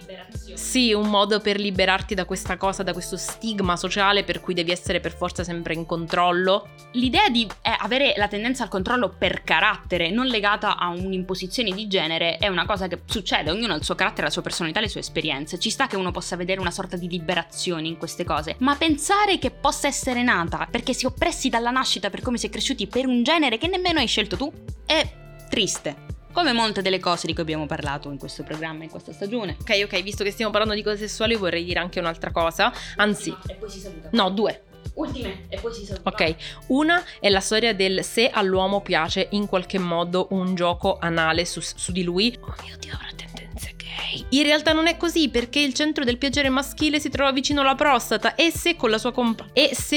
Sì, 0.55 0.93
un 0.93 1.09
modo 1.09 1.41
per 1.41 1.61
liberarti 1.61 2.15
da 2.15 2.25
questa 2.25 2.57
cosa, 2.57 2.83
da 2.83 2.93
questo 2.93 3.17
stigma 3.17 3.77
sociale 3.77 4.25
per 4.25 4.41
cui 4.41 4.55
devi 4.55 4.71
essere 4.71 5.01
per 5.01 5.15
forza 5.15 5.45
sempre 5.45 5.75
in 5.75 5.85
controllo. 5.85 6.69
L'idea 6.93 7.29
di 7.29 7.47
eh, 7.63 7.77
avere 7.79 8.15
la 8.17 8.27
tendenza 8.27 8.63
al 8.63 8.71
controllo 8.71 9.15
per 9.17 9.43
carattere, 9.43 10.11
non 10.11 10.27
legata 10.27 10.79
a 10.79 10.89
un'imposizione 10.89 11.73
di 11.73 11.87
genere, 11.89 12.39
è 12.39 12.49
una 12.49 12.65
cosa 12.65 12.89
che 12.89 13.01
succede, 13.05 13.51
ognuno 13.51 13.75
ha 13.75 13.77
il 13.77 13.85
suo 13.85 13.95
carattere, 13.95 14.27
la 14.27 14.33
sua 14.33 14.43
personalità, 14.43 14.81
le 14.81 14.89
sue 14.89 15.01
esperienze. 15.01 15.59
Ci 15.59 15.71
sta 15.71 15.87
che 15.87 15.97
uno 15.97 16.11
possa 16.11 16.37
vedere 16.37 16.61
una 16.61 16.71
sorta 16.71 16.97
di 16.97 17.09
liberazione 17.09 17.87
in 17.87 17.99
queste 17.99 18.25
cose, 18.25 18.57
ma 18.59 18.75
pensare 18.77 19.39
che 19.39 19.51
possa 19.51 19.89
essere 19.89 20.23
nata 20.23 20.67
perché 20.71 20.95
si 20.95 21.05
è 21.05 21.09
oppressi 21.09 21.49
dalla 21.49 21.71
nascita 21.71 22.09
per 22.09 22.23
come 22.23 22.39
si 22.39 22.47
è 22.47 22.51
cresciuti 22.51 22.87
per 22.87 23.07
un 23.07 23.23
genere 23.23 23.59
che 23.59 23.69
nemmeno 23.69 23.99
hai 23.99 24.07
scelto 24.07 24.37
tu, 24.37 24.53
è 24.87 25.07
triste. 25.49 26.05
Come 26.33 26.53
molte 26.53 26.83
delle 26.83 27.01
cose 27.01 27.27
di 27.27 27.33
cui 27.33 27.43
abbiamo 27.43 27.67
parlato 27.67 28.11
in 28.11 28.19
questo 28.19 28.43
programma, 28.43 28.85
in 28.85 28.91
questa 28.91 29.13
stagione. 29.13 29.57
Ok, 29.61 29.81
ok, 29.85 30.03
visto 30.03 30.23
che 30.23 30.31
stiamo 30.31 30.51
parlando 30.51 30.75
di 30.75 30.83
cose 30.83 31.09
sessuali, 31.09 31.35
vorrei 31.35 31.65
dire 31.65 31.81
anche 31.81 31.99
un'altra 31.99 32.31
cosa. 32.31 32.73
Anzi, 32.97 33.35
e 33.47 33.55
poi 33.55 33.71
si 33.71 33.81
saluta. 33.81 34.09
No, 34.13 34.31
due. 34.31 34.63
Ultime 34.95 35.47
e 35.49 35.59
poi 35.59 35.73
si 35.73 35.85
saluta. 35.85 36.11
Ok, 36.11 36.37
una 36.69 37.03
è 37.21 37.29
la 37.31 37.41
storia 37.41 37.75
del 37.75 38.05
se 38.05 38.29
all'uomo 38.31 38.83
piace 38.83 39.29
in 39.31 39.47
qualche 39.47 39.79
modo 39.79 40.29
un 40.31 40.55
gioco 40.55 40.99
anale 41.01 41.45
su, 41.45 41.61
su 41.61 41.91
di 41.91 42.03
lui. 42.03 42.37
Oh 42.41 42.55
mio 42.63 42.77
Dio, 42.79 42.99
gay. 43.17 43.26
In 44.31 44.43
realtà 44.43 44.73
non 44.73 44.87
è 44.87 44.97
così 44.97 45.29
perché 45.29 45.61
il 45.61 45.75
centro 45.75 46.05
del 46.05 46.19
piacere 46.19 46.49
maschile 46.49 47.01
si 47.01 47.09
trova 47.09 47.33
vicino 47.33 47.61
alla 47.61 47.75
prostata 47.75 48.35
e 48.35 48.51
se 48.51 48.77
con 48.77 48.91
la 48.91 48.99
sua, 48.99 49.13
comp- 49.13 49.45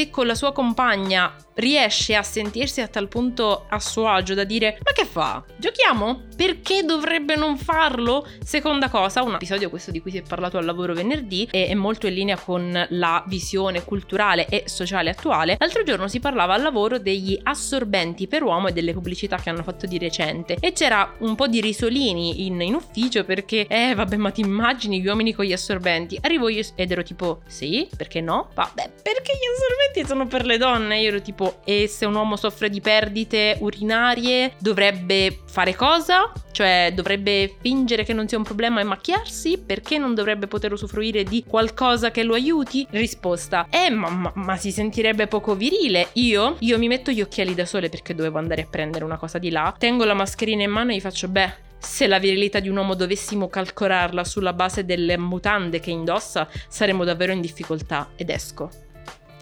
con 0.10 0.28
la 0.28 0.36
sua 0.36 0.52
compagna 0.52 1.36
riesce 1.60 2.16
a 2.16 2.24
sentirsi 2.24 2.82
a 2.82 2.88
tal 2.88 3.08
punto 3.08 3.66
a 3.70 3.80
suo 3.80 4.08
agio 4.08 4.34
da 4.34 4.44
dire 4.44 4.80
ma 4.84 4.92
che 4.94 5.06
fa? 5.06 5.44
Giochiamo? 5.58 6.28
Perché 6.36 6.84
dovrebbe 6.84 7.36
non 7.36 7.58
farlo? 7.58 8.26
Seconda 8.42 8.90
cosa, 8.90 9.24
un 9.24 9.36
episodio 9.36 9.70
questo 9.70 9.92
di 9.92 10.00
cui 10.02 10.12
si 10.12 10.18
è 10.18 10.22
parlato 10.22 10.58
al 10.58 10.66
lavoro 10.66 10.94
venerdì 10.94 11.48
e 11.52 11.68
è 11.68 11.74
molto 11.74 12.08
in 12.08 12.14
linea 12.14 12.38
con 12.38 12.88
la 12.90 13.24
visione 13.28 13.84
culturale 13.84 14.48
e 14.48 14.64
sociale 14.68 15.10
attuale. 15.10 15.58
L'altro 15.60 15.84
giorno 15.84 16.08
si 16.08 16.20
parlava 16.20 16.54
al 16.54 16.62
lavoro 16.62 16.98
degli 16.98 17.38
assorbenti 17.44 18.28
per 18.28 18.44
uomo 18.44 18.68
e 18.68 18.72
delle 18.72 18.94
pubblicità 18.94 19.36
che 19.38 19.50
hanno 19.50 19.64
fatto 19.64 19.86
di 19.86 19.98
recente 19.98 20.58
e 20.60 20.72
c'era 20.72 21.16
un 21.20 21.36
po' 21.36 21.48
di 21.48 21.60
risolini 21.60 22.46
in, 22.46 22.62
in 22.62 22.74
ufficio 22.74 23.26
perché 23.26 23.68
eh 23.90 23.96
vabbè 23.96 24.18
ma 24.18 24.32
ti 24.32 24.42
immagini 24.42 25.02
gli 25.02 25.08
uomini 25.08 25.34
con 25.34 25.46
gli 25.46 25.54
assorbenti? 25.54 26.20
Arrivo 26.22 26.50
io 26.50 26.64
ed 26.76 26.92
ero 26.92 27.04
tipo 27.04 27.42
sì, 27.48 27.88
perché 27.96 28.22
no? 28.22 28.50
Vabbè 28.54 28.92
perché 29.02 29.34
gli 29.34 29.48
assorbenti 29.56 30.08
sono 30.08 30.28
per 30.28 30.46
le 30.46 30.58
donne? 30.58 31.00
Io 31.00 31.10
ero 31.10 31.22
tipo 31.22 31.62
e 31.64 31.88
se 31.88 32.06
un 32.06 32.16
uomo 32.16 32.36
soffre 32.36 32.70
di 32.70 32.82
perdite 32.82 33.58
urinarie 33.60 34.54
dovrebbe 34.60 35.40
fare 35.46 35.76
cosa? 35.76 36.32
Cioè 36.52 36.92
dovrebbe 36.94 37.56
fingere 37.62 38.04
che 38.04 38.14
non 38.14 38.28
sia 38.28 38.38
un 38.38 38.44
problema 38.44 38.82
e 38.82 38.84
macchiarsi? 38.84 39.58
Perché 39.58 39.98
non 39.98 40.14
dovrebbe 40.14 40.48
poter 40.48 40.72
usufruire 40.72 41.24
di 41.24 41.44
qualcosa 41.48 42.12
che 42.12 42.24
lo 42.24 42.34
aiuti? 42.34 42.86
Risposta, 42.92 43.68
eh 43.70 43.90
ma, 43.90 44.10
ma, 44.10 44.32
ma 44.36 44.58
si 44.58 44.72
sentirebbe 44.72 45.28
poco 45.28 45.56
virile. 45.56 46.10
Io? 46.14 46.58
Io 46.60 46.78
mi 46.78 46.88
metto 46.88 47.12
gli 47.12 47.22
occhiali 47.22 47.56
da 47.56 47.66
sole 47.66 47.90
perché 47.90 48.14
dovevo 48.14 48.38
andare 48.38 48.64
a 48.64 48.68
prendere 48.70 49.04
una 49.04 49.18
cosa 49.18 49.38
di 49.38 49.50
là, 49.50 49.74
tengo 49.78 50.04
la 50.04 50.14
mascherina 50.14 50.64
in 50.64 50.72
mano 50.72 50.92
e 50.92 50.96
gli 50.96 51.02
faccio 51.02 51.28
beh 51.28 51.68
se 51.80 52.08
la 52.08 52.20
virilità 52.20 52.60
di 52.60 52.70
un 52.70 52.78
uomo 52.78 52.94
dovessimo 52.94 53.48
calcolarla 53.48 54.24
sulla 54.24 54.54
base 54.54 54.86
delle 54.86 55.18
mutande 55.18 55.80
che 55.80 55.92
indossa, 55.92 56.48
saremmo 56.68 57.04
davvero 57.04 57.32
in 57.32 57.42
difficoltà 57.42 58.10
ed 58.16 58.30
esco. 58.30 58.70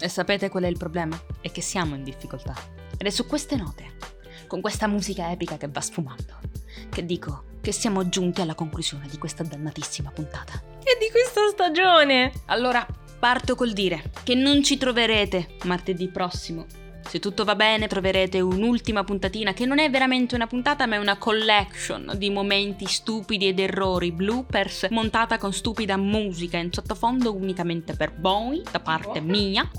E 0.00 0.08
sapete 0.08 0.48
qual 0.48 0.62
è 0.62 0.68
il 0.68 0.78
problema? 0.78 1.20
È 1.40 1.50
che 1.50 1.60
siamo 1.60 1.96
in 1.96 2.04
difficoltà. 2.04 2.54
Ed 2.96 3.06
è 3.06 3.10
su 3.10 3.26
queste 3.26 3.56
note, 3.56 3.96
con 4.46 4.60
questa 4.60 4.86
musica 4.86 5.30
epica 5.30 5.56
che 5.56 5.68
va 5.68 5.80
sfumando, 5.80 6.38
che 6.88 7.04
dico 7.04 7.44
che 7.60 7.72
siamo 7.72 8.08
giunti 8.08 8.40
alla 8.40 8.54
conclusione 8.54 9.08
di 9.10 9.18
questa 9.18 9.42
dannatissima 9.42 10.10
puntata. 10.10 10.62
E 10.78 10.96
di 10.98 11.10
questa 11.10 11.48
stagione! 11.50 12.32
Allora, 12.46 12.86
parto 13.18 13.56
col 13.56 13.72
dire 13.72 14.10
che 14.22 14.34
non 14.34 14.62
ci 14.62 14.78
troverete 14.78 15.56
martedì 15.64 16.08
prossimo 16.08 16.66
Se 17.06 17.20
tutto 17.20 17.44
va 17.44 17.54
bene 17.54 17.86
troverete 17.86 18.40
un'ultima 18.40 19.02
puntatina 19.04 19.52
che 19.52 19.64
non 19.64 19.78
è 19.78 19.88
veramente 19.90 20.34
una 20.34 20.46
puntata 20.46 20.86
ma 20.86 20.96
è 20.96 20.98
una 20.98 21.16
collection 21.16 22.12
di 22.16 22.30
momenti 22.30 22.86
stupidi 22.86 23.48
ed 23.48 23.58
errori, 23.58 24.12
bloopers 24.12 24.88
montata 24.90 25.38
con 25.38 25.52
stupida 25.52 25.96
musica 25.96 26.58
in 26.58 26.72
sottofondo 26.72 27.34
unicamente 27.34 27.94
per 27.94 28.12
voi 28.18 28.62
da 28.70 28.80
parte 28.80 29.20
mia. 29.20 29.70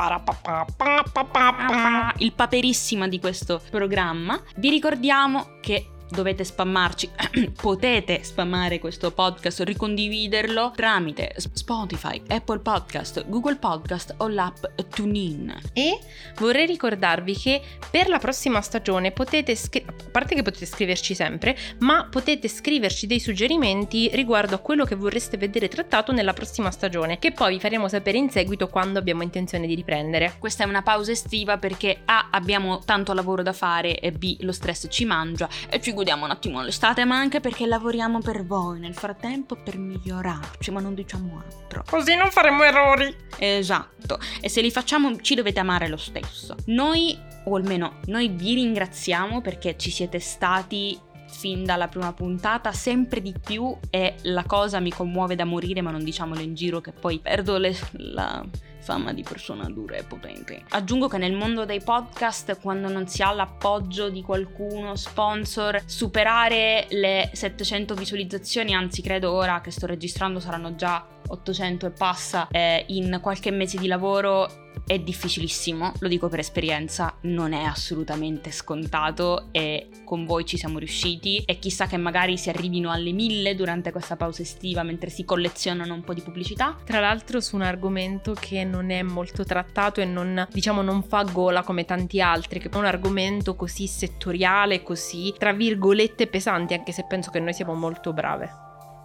Il 2.18 2.34
paperissima 2.34 3.08
di 3.08 3.20
questo 3.20 3.62
programma. 3.70 4.42
Vi 4.56 4.70
ricordiamo 4.70 5.58
che 5.62 5.90
dovete 6.10 6.44
spammarci, 6.44 7.10
potete 7.62 8.24
spammare 8.24 8.80
questo 8.80 9.12
podcast, 9.12 9.62
ricondividerlo 9.62 10.74
tramite 10.76 11.34
Spotify, 11.38 12.22
Apple 12.28 12.60
Podcast, 12.60 13.26
Google 13.28 13.58
Podcast 13.58 14.16
o 14.18 14.28
l'app 14.28 14.64
TuneIn. 14.90 15.56
E 15.74 16.00
vorrei 16.38 16.66
ricordarvi 16.66 17.36
che 17.36 17.62
per 17.90 18.08
la 18.10 18.20
prossima 18.20 18.62
stagione 18.62 19.12
potete, 19.12 19.56
scri- 19.56 19.86
a 19.86 19.94
parte 20.12 20.36
che 20.36 20.42
potete 20.42 20.66
scriverci 20.66 21.14
sempre, 21.14 21.58
ma 21.80 22.08
potete 22.10 22.48
scriverci 22.48 23.08
dei 23.08 23.20
suggerimenti 23.20 24.10
riguardo 24.14 24.56
a 24.56 24.60
quello 24.60 24.86
che 24.86 24.96
vorreste 24.96 25.38
vedere 25.38 25.68
trattato 25.68 26.12
nella 26.12 26.34
prossima 26.34 26.72
stagione, 26.72 27.20
che 27.20 27.32
poi 27.32 27.54
vi 27.54 27.60
faremo 27.60 27.88
sapere 27.88 28.18
in 28.18 28.30
seguito 28.30 28.68
quando 28.68 29.00
abbiamo 29.00 29.24
intenzione 29.24 29.68
di 29.68 29.76
riprendere. 29.76 30.36
Questa 30.40 30.64
è 30.64 30.68
una 30.68 30.82
pausa 30.82 31.12
estiva 31.12 31.58
perché 31.58 32.02
A 32.06 32.30
abbiamo 32.32 32.80
tanto 32.84 33.14
lavoro 33.14 33.44
da 33.44 33.54
fare 33.54 34.00
e 34.00 34.12
B 34.12 34.38
lo 34.42 34.52
stress 34.52 34.88
ci 34.90 35.06
mangia 35.06 35.48
e 35.70 35.82
ci 35.82 35.92
godiamo 36.00 36.24
un 36.24 36.32
attimo 36.32 36.62
l'estate, 36.62 37.04
ma 37.04 37.18
anche 37.18 37.42
perché 37.42 37.66
lavoriamo 37.66 38.20
per 38.20 38.46
voi 38.46 38.80
nel 38.80 38.94
frattempo 38.94 39.58
per 39.58 39.78
migliorarci, 39.78 40.72
ma 40.72 40.80
non 40.80 40.94
diciamo 40.94 41.44
altro. 41.46 41.84
Così 41.90 42.16
non 42.16 42.32
faremo 42.32 42.64
errori. 42.64 43.14
Esatto, 43.38 44.18
e 44.40 44.48
se 44.48 44.62
li 44.62 44.72
facciamo 44.72 45.20
ci 45.20 45.36
dovete 45.36 45.60
amare 45.60 45.90
lo 45.90 45.98
stesso. 45.98 46.56
Noi, 46.68 47.20
o 47.44 47.56
almeno 47.58 48.00
noi 48.06 48.30
vi 48.30 48.54
ringraziamo 48.54 49.42
perché 49.42 49.76
ci 49.78 49.92
siete 49.92 50.20
stati 50.20 50.98
fin 51.28 51.66
dalla 51.66 51.90
prima 51.90 52.14
puntata, 52.14 52.72
sempre 52.72 53.22
di 53.22 53.34
più 53.38 53.76
e 53.90 54.16
la 54.22 54.46
cosa 54.46 54.80
mi 54.80 54.92
commuove 54.92 55.36
da 55.36 55.44
morire, 55.44 55.82
ma 55.82 55.92
non 55.92 56.06
diciamolo 56.06 56.40
in 56.40 56.56
giro 56.56 56.80
che 56.80 56.94
poi 56.94 57.20
perdo 57.20 57.58
le, 57.58 57.78
la 57.92 58.42
fama 58.90 59.14
di 59.14 59.22
persona 59.22 59.70
dura 59.70 59.98
e 59.98 60.04
potente. 60.04 60.64
Aggiungo 60.70 61.08
che 61.08 61.20
nel 61.20 61.34
mondo 61.34 61.64
dei 61.64 61.80
podcast, 61.80 62.60
quando 62.60 62.90
non 62.90 63.08
si 63.08 63.22
ha 63.22 63.32
l'appoggio 63.32 64.10
di 64.10 64.24
qualcuno, 64.24 64.96
sponsor, 64.96 65.84
superare 65.86 66.88
le 66.90 67.30
700 67.32 67.94
visualizzazioni, 67.94 68.74
anzi 68.74 69.04
credo 69.04 69.32
ora 69.32 69.62
che 69.62 69.70
sto 69.70 69.86
registrando 69.86 70.40
saranno 70.40 70.74
già 70.74 71.06
800 71.28 71.86
e 71.86 71.92
passa, 71.92 72.48
eh, 72.50 72.84
in 72.88 73.20
qualche 73.22 73.52
mese 73.52 73.78
di 73.78 73.86
lavoro 73.86 74.69
è 74.90 74.98
difficilissimo, 74.98 75.92
lo 76.00 76.08
dico 76.08 76.30
per 76.30 76.40
esperienza, 76.40 77.16
non 77.22 77.54
è 77.54 77.62
assolutamente 77.64 78.50
scontato 78.52 79.50
e 79.52 79.88
con 80.04 80.26
voi 80.26 80.48
ci 80.48 80.58
siamo 80.58 80.80
riusciti 80.80 81.44
e 81.46 81.60
chissà 81.60 81.86
che 81.86 81.98
magari 81.98 82.40
si 82.40 82.50
arrivino 82.50 82.90
alle 82.90 83.12
mille 83.12 83.54
durante 83.54 83.92
questa 83.92 84.16
pausa 84.16 84.42
estiva 84.42 84.82
mentre 84.82 85.12
si 85.12 85.26
collezionano 85.26 85.94
un 85.94 86.02
po' 86.02 86.16
di 86.16 86.22
pubblicità. 86.22 86.76
Tra 86.84 87.00
l'altro 87.00 87.40
su 87.40 87.56
un 87.56 87.62
argomento 87.62 88.34
che 88.34 88.64
non 88.64 88.90
è 88.90 89.04
molto 89.04 89.44
trattato 89.44 90.02
e 90.02 90.06
non, 90.06 90.48
diciamo, 90.52 90.82
non 90.82 91.04
fa 91.04 91.22
gola 91.22 91.62
come 91.62 91.86
tanti 91.86 92.20
altri, 92.20 92.60
che 92.60 92.70
è 92.70 92.76
un 92.76 92.86
argomento 92.86 93.56
così 93.56 93.86
settoriale, 93.86 94.82
così, 94.82 95.36
tra 95.38 95.54
virgolette, 95.54 96.26
pesante, 96.26 96.74
anche 96.74 96.94
se 96.94 97.06
penso 97.08 97.30
che 97.30 97.40
noi 97.40 97.54
siamo 97.54 97.76
molto 97.76 98.12
brave. 98.12 98.50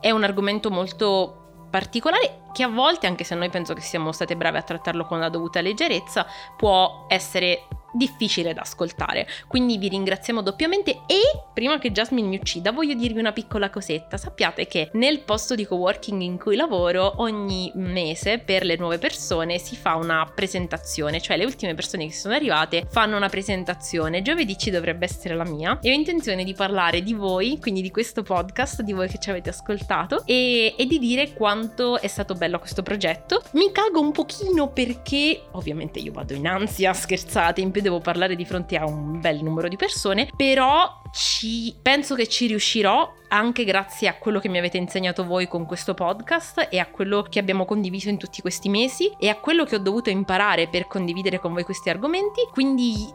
È 0.00 0.10
un 0.10 0.24
argomento 0.24 0.70
molto 0.70 1.66
particolare 1.70 2.43
che 2.54 2.62
a 2.62 2.68
volte, 2.68 3.08
anche 3.08 3.24
se 3.24 3.34
noi 3.34 3.50
penso 3.50 3.74
che 3.74 3.80
siamo 3.80 4.12
state 4.12 4.36
brave 4.36 4.58
a 4.58 4.62
trattarlo 4.62 5.04
con 5.04 5.18
la 5.18 5.28
dovuta 5.28 5.60
leggerezza, 5.60 6.24
può 6.56 7.06
essere 7.08 7.66
difficile 7.94 8.52
da 8.52 8.62
ascoltare. 8.62 9.26
Quindi 9.46 9.78
vi 9.78 9.88
ringraziamo 9.88 10.42
doppiamente 10.42 11.02
e 11.06 11.20
prima 11.52 11.78
che 11.78 11.92
Jasmine 11.92 12.28
mi 12.28 12.36
uccida 12.36 12.72
voglio 12.72 12.94
dirvi 12.94 13.20
una 13.20 13.32
piccola 13.32 13.70
cosetta. 13.70 14.16
Sappiate 14.16 14.66
che 14.66 14.90
nel 14.94 15.20
posto 15.20 15.54
di 15.54 15.64
coworking 15.64 16.20
in 16.20 16.38
cui 16.38 16.56
lavoro 16.56 17.14
ogni 17.18 17.70
mese 17.76 18.38
per 18.38 18.64
le 18.64 18.76
nuove 18.76 18.98
persone 18.98 19.58
si 19.58 19.76
fa 19.76 19.94
una 19.94 20.30
presentazione, 20.34 21.20
cioè 21.20 21.36
le 21.36 21.44
ultime 21.44 21.74
persone 21.74 22.06
che 22.06 22.12
sono 22.12 22.34
arrivate 22.34 22.86
fanno 22.90 23.16
una 23.16 23.28
presentazione. 23.28 24.22
Giovedì 24.22 24.58
ci 24.58 24.70
dovrebbe 24.70 25.04
essere 25.04 25.34
la 25.34 25.44
mia 25.44 25.78
e 25.80 25.90
ho 25.90 25.94
intenzione 25.94 26.44
di 26.44 26.54
parlare 26.54 27.02
di 27.02 27.14
voi, 27.14 27.58
quindi 27.60 27.80
di 27.80 27.90
questo 27.90 28.22
podcast, 28.22 28.82
di 28.82 28.92
voi 28.92 29.08
che 29.08 29.18
ci 29.18 29.30
avete 29.30 29.50
ascoltato 29.50 30.24
e, 30.26 30.74
e 30.76 30.86
di 30.86 30.98
dire 30.98 31.32
quanto 31.32 32.00
è 32.00 32.08
stato 32.08 32.34
bello 32.34 32.43
questo 32.58 32.82
progetto. 32.82 33.42
Mi 33.52 33.70
cago 33.72 34.00
un 34.00 34.12
pochino 34.12 34.68
perché 34.68 35.44
ovviamente 35.52 35.98
io 35.98 36.12
vado 36.12 36.34
in 36.34 36.46
ansia, 36.46 36.92
scherzate, 36.92 37.60
in 37.60 37.70
devo 37.70 38.00
parlare 38.00 38.36
di 38.36 38.44
fronte 38.44 38.76
a 38.76 38.86
un 38.86 39.20
bel 39.20 39.42
numero 39.42 39.68
di 39.68 39.76
persone, 39.76 40.28
però 40.36 41.02
ci, 41.12 41.74
penso 41.80 42.14
che 42.14 42.26
ci 42.26 42.46
riuscirò 42.46 43.12
anche 43.28 43.64
grazie 43.64 44.08
a 44.08 44.16
quello 44.16 44.38
che 44.38 44.48
mi 44.48 44.58
avete 44.58 44.76
insegnato 44.76 45.24
voi 45.24 45.48
con 45.48 45.66
questo 45.66 45.94
podcast 45.94 46.68
e 46.70 46.78
a 46.78 46.86
quello 46.86 47.22
che 47.22 47.38
abbiamo 47.38 47.64
condiviso 47.64 48.08
in 48.08 48.18
tutti 48.18 48.40
questi 48.40 48.68
mesi 48.68 49.12
e 49.18 49.28
a 49.28 49.36
quello 49.36 49.64
che 49.64 49.76
ho 49.76 49.80
dovuto 49.80 50.10
imparare 50.10 50.68
per 50.68 50.86
condividere 50.86 51.38
con 51.38 51.52
voi 51.52 51.64
questi 51.64 51.90
argomenti. 51.90 52.40
Quindi, 52.52 53.08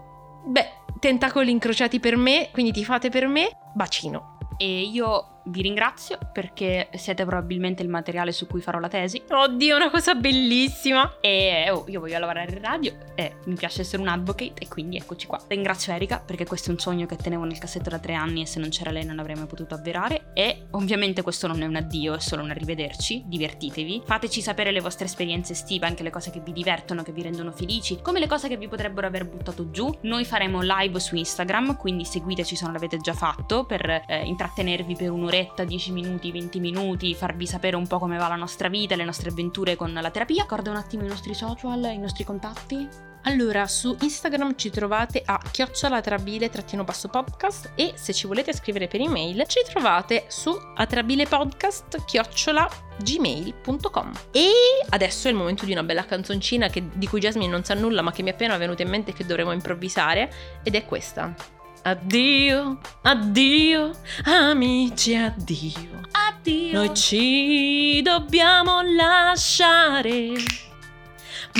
beh, 0.46 0.72
tentacoli 1.00 1.52
incrociati 1.52 2.00
per 2.00 2.18
me, 2.18 2.50
quindi 2.52 2.72
ti 2.72 2.84
fate 2.84 3.10
per 3.10 3.28
me, 3.28 3.50
bacino. 3.74 4.38
E 4.58 4.82
io 4.82 5.39
vi 5.46 5.62
ringrazio 5.62 6.18
perché 6.32 6.90
siete 6.94 7.26
probabilmente 7.26 7.82
il 7.82 7.90
materiale 7.90 8.32
su 8.32 8.48
cui 8.48 8.62
farò 8.62 8.80
la 8.80 8.88
tesi. 8.88 9.22
Oddio, 9.30 9.76
una 9.76 9.90
cosa 9.90 10.16
bellissima! 10.16 11.18
E 11.22 11.70
oh, 11.72 11.86
io 11.88 12.00
voglio 12.00 12.20
lavorare 12.20 12.52
in 12.52 12.62
radio 12.62 12.94
e 13.16 13.36
mi 13.46 13.56
piace 13.56 13.82
essere 13.82 14.02
un 14.02 14.08
advocate 14.08 14.54
e 14.60 14.68
quindi 14.68 14.98
eccoci 14.98 15.28
qua. 15.28 15.40
Ringrazio 15.48 15.94
Erika 15.94 16.22
perché 16.24 16.46
questo 16.46 16.70
è 16.70 16.74
un 16.74 16.80
sogno 16.80 17.06
che 17.06 17.16
tenevo 17.16 17.44
nel 17.44 17.58
cassetto 17.58 17.90
da 17.90 18.00
tre 18.00 18.14
anni 18.14 18.42
e 18.42 18.46
se 18.46 18.60
non 18.60 18.70
c'era 18.70 18.92
lei 18.92 19.06
non 19.06 19.16
l'avrei 19.16 19.36
mai 19.36 19.48
potuto 19.48 19.76
avverare. 19.76 20.32
E 20.34 20.68
ovviamente 20.72 21.22
questo 21.22 21.48
non 21.48 21.62
è 21.62 21.66
un 21.66 21.76
addio, 21.76 22.16
è 22.16 22.20
solo 22.20 22.44
un 22.44 22.52
arrivederci. 22.52 23.24
Divertitevi. 23.26 24.04
Fateci 24.06 24.42
sapere 24.42 24.72
le 24.72 24.82
vostre 24.82 25.06
esperienze 25.06 25.54
estive, 25.54 25.88
anche 25.88 26.04
le 26.04 26.10
cose 26.10 26.32
che 26.32 26.40
vi 26.40 26.54
divertono, 26.54 27.04
che 27.04 27.12
vi 27.12 27.22
rendono 27.22 27.52
felici, 27.52 28.00
come 28.02 28.20
le 28.20 28.28
cose 28.28 28.48
che 28.48 28.58
vi 28.58 28.68
potrebbero 28.68 29.08
aver 29.08 29.28
buttato 29.28 29.72
giù. 29.72 29.90
Noi 30.02 30.26
faremo 30.26 30.62
live 30.62 31.00
su 31.00 31.16
Instagram, 31.16 31.78
quindi 31.78 32.06
seguiteci 32.06 32.56
se 32.56 32.64
non 32.64 32.74
l'avete 32.74 32.98
già 32.98 33.14
fatto 33.14 33.66
per 33.66 34.04
eh, 34.08 34.26
intrattenervi 34.26 34.96
per 34.96 35.12
un'ora 35.12 35.29
un'oretta, 35.30 35.64
10 35.64 35.92
minuti, 35.92 36.32
20 36.32 36.60
minuti, 36.60 37.14
farvi 37.14 37.46
sapere 37.46 37.76
un 37.76 37.88
po' 37.88 38.00
come 38.00 38.18
va 38.18 38.28
la 38.28 38.36
nostra 38.36 38.68
vita, 38.68 38.96
le 38.96 39.06
nostre 39.06 39.30
avventure 39.30 39.76
con 39.76 39.94
la 39.94 40.10
terapia. 40.10 40.42
Ricorda 40.42 40.72
un 40.72 40.78
attimo 40.78 41.06
i 41.06 41.08
nostri 41.08 41.36
social, 41.36 41.84
i 41.86 42.00
nostri 42.00 42.24
contatti. 42.24 42.88
Allora, 43.24 43.68
su 43.68 43.96
Instagram 44.00 44.56
ci 44.56 44.70
trovate 44.70 45.22
a 45.24 45.40
chiocciolatrabile-basso 45.52 47.10
podcast 47.10 47.74
e 47.76 47.92
se 47.96 48.14
ci 48.14 48.28
volete 48.28 48.54
scrivere 48.54 48.88
per 48.88 49.02
email 49.02 49.46
ci 49.46 49.60
trovate 49.70 50.26
su 50.30 50.58
atrabilepodcast 50.76 52.06
chiocciola 52.06 52.68
gmail.com 53.04 54.12
e 54.32 54.50
adesso 54.90 55.28
è 55.28 55.32
il 55.32 55.38
momento 55.38 55.66
di 55.66 55.74
una 55.74 55.84
bella 55.84 56.06
canzoncina 56.06 56.70
che, 56.70 56.90
di 56.94 57.08
cui 57.08 57.20
Jasmine 57.20 57.52
non 57.52 57.64
sa 57.64 57.74
nulla 57.74 58.02
ma 58.02 58.12
che 58.12 58.24
mi 58.24 58.30
è 58.30 58.34
appena 58.34 58.58
venuta 58.58 58.84
in 58.84 58.90
mente 58.90 59.14
che 59.14 59.26
dovremo 59.26 59.52
improvvisare 59.52 60.32
ed 60.64 60.76
è 60.76 60.86
questa 60.86 61.59
Addio, 61.84 62.78
addio, 63.04 63.92
amici, 64.26 65.16
addio. 65.16 66.02
Addio. 66.12 66.74
Noi 66.74 66.94
ci 66.94 68.02
dobbiamo 68.04 68.82
lasciare. 68.82 70.34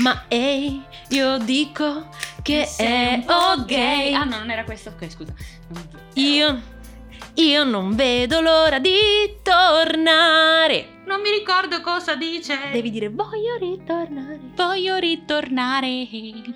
Ma 0.02 0.24
ehi, 0.28 0.82
io 1.08 1.38
dico 1.38 2.08
che 2.42 2.68
è 2.76 3.24
ok. 3.26 4.12
Ah, 4.14 4.24
no, 4.24 4.38
non 4.38 4.50
era 4.50 4.64
questo. 4.64 4.90
Ok, 4.90 5.10
scusa. 5.10 5.32
Io, 6.14 6.60
io 7.34 7.64
non 7.64 7.94
vedo 7.94 8.40
l'ora 8.40 8.78
di 8.78 9.38
tornare. 9.42 10.98
Non 11.06 11.20
mi 11.20 11.30
ricordo 11.30 11.80
cosa 11.80 12.14
dice. 12.14 12.56
Devi 12.72 12.90
dire 12.90 13.08
voglio 13.08 13.56
ritornare. 13.58 14.38
Voglio 14.54 14.96
ritornare. 14.96 16.06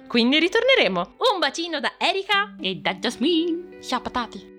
Quindi 0.06 0.38
ritorneremo. 0.38 1.00
Un 1.32 1.38
bacino 1.38 1.80
da 1.80 1.94
Erika 1.98 2.54
e 2.60 2.76
da 2.76 2.94
Jasmine. 2.94 3.80
Ciao 3.82 4.00
patati. 4.00 4.53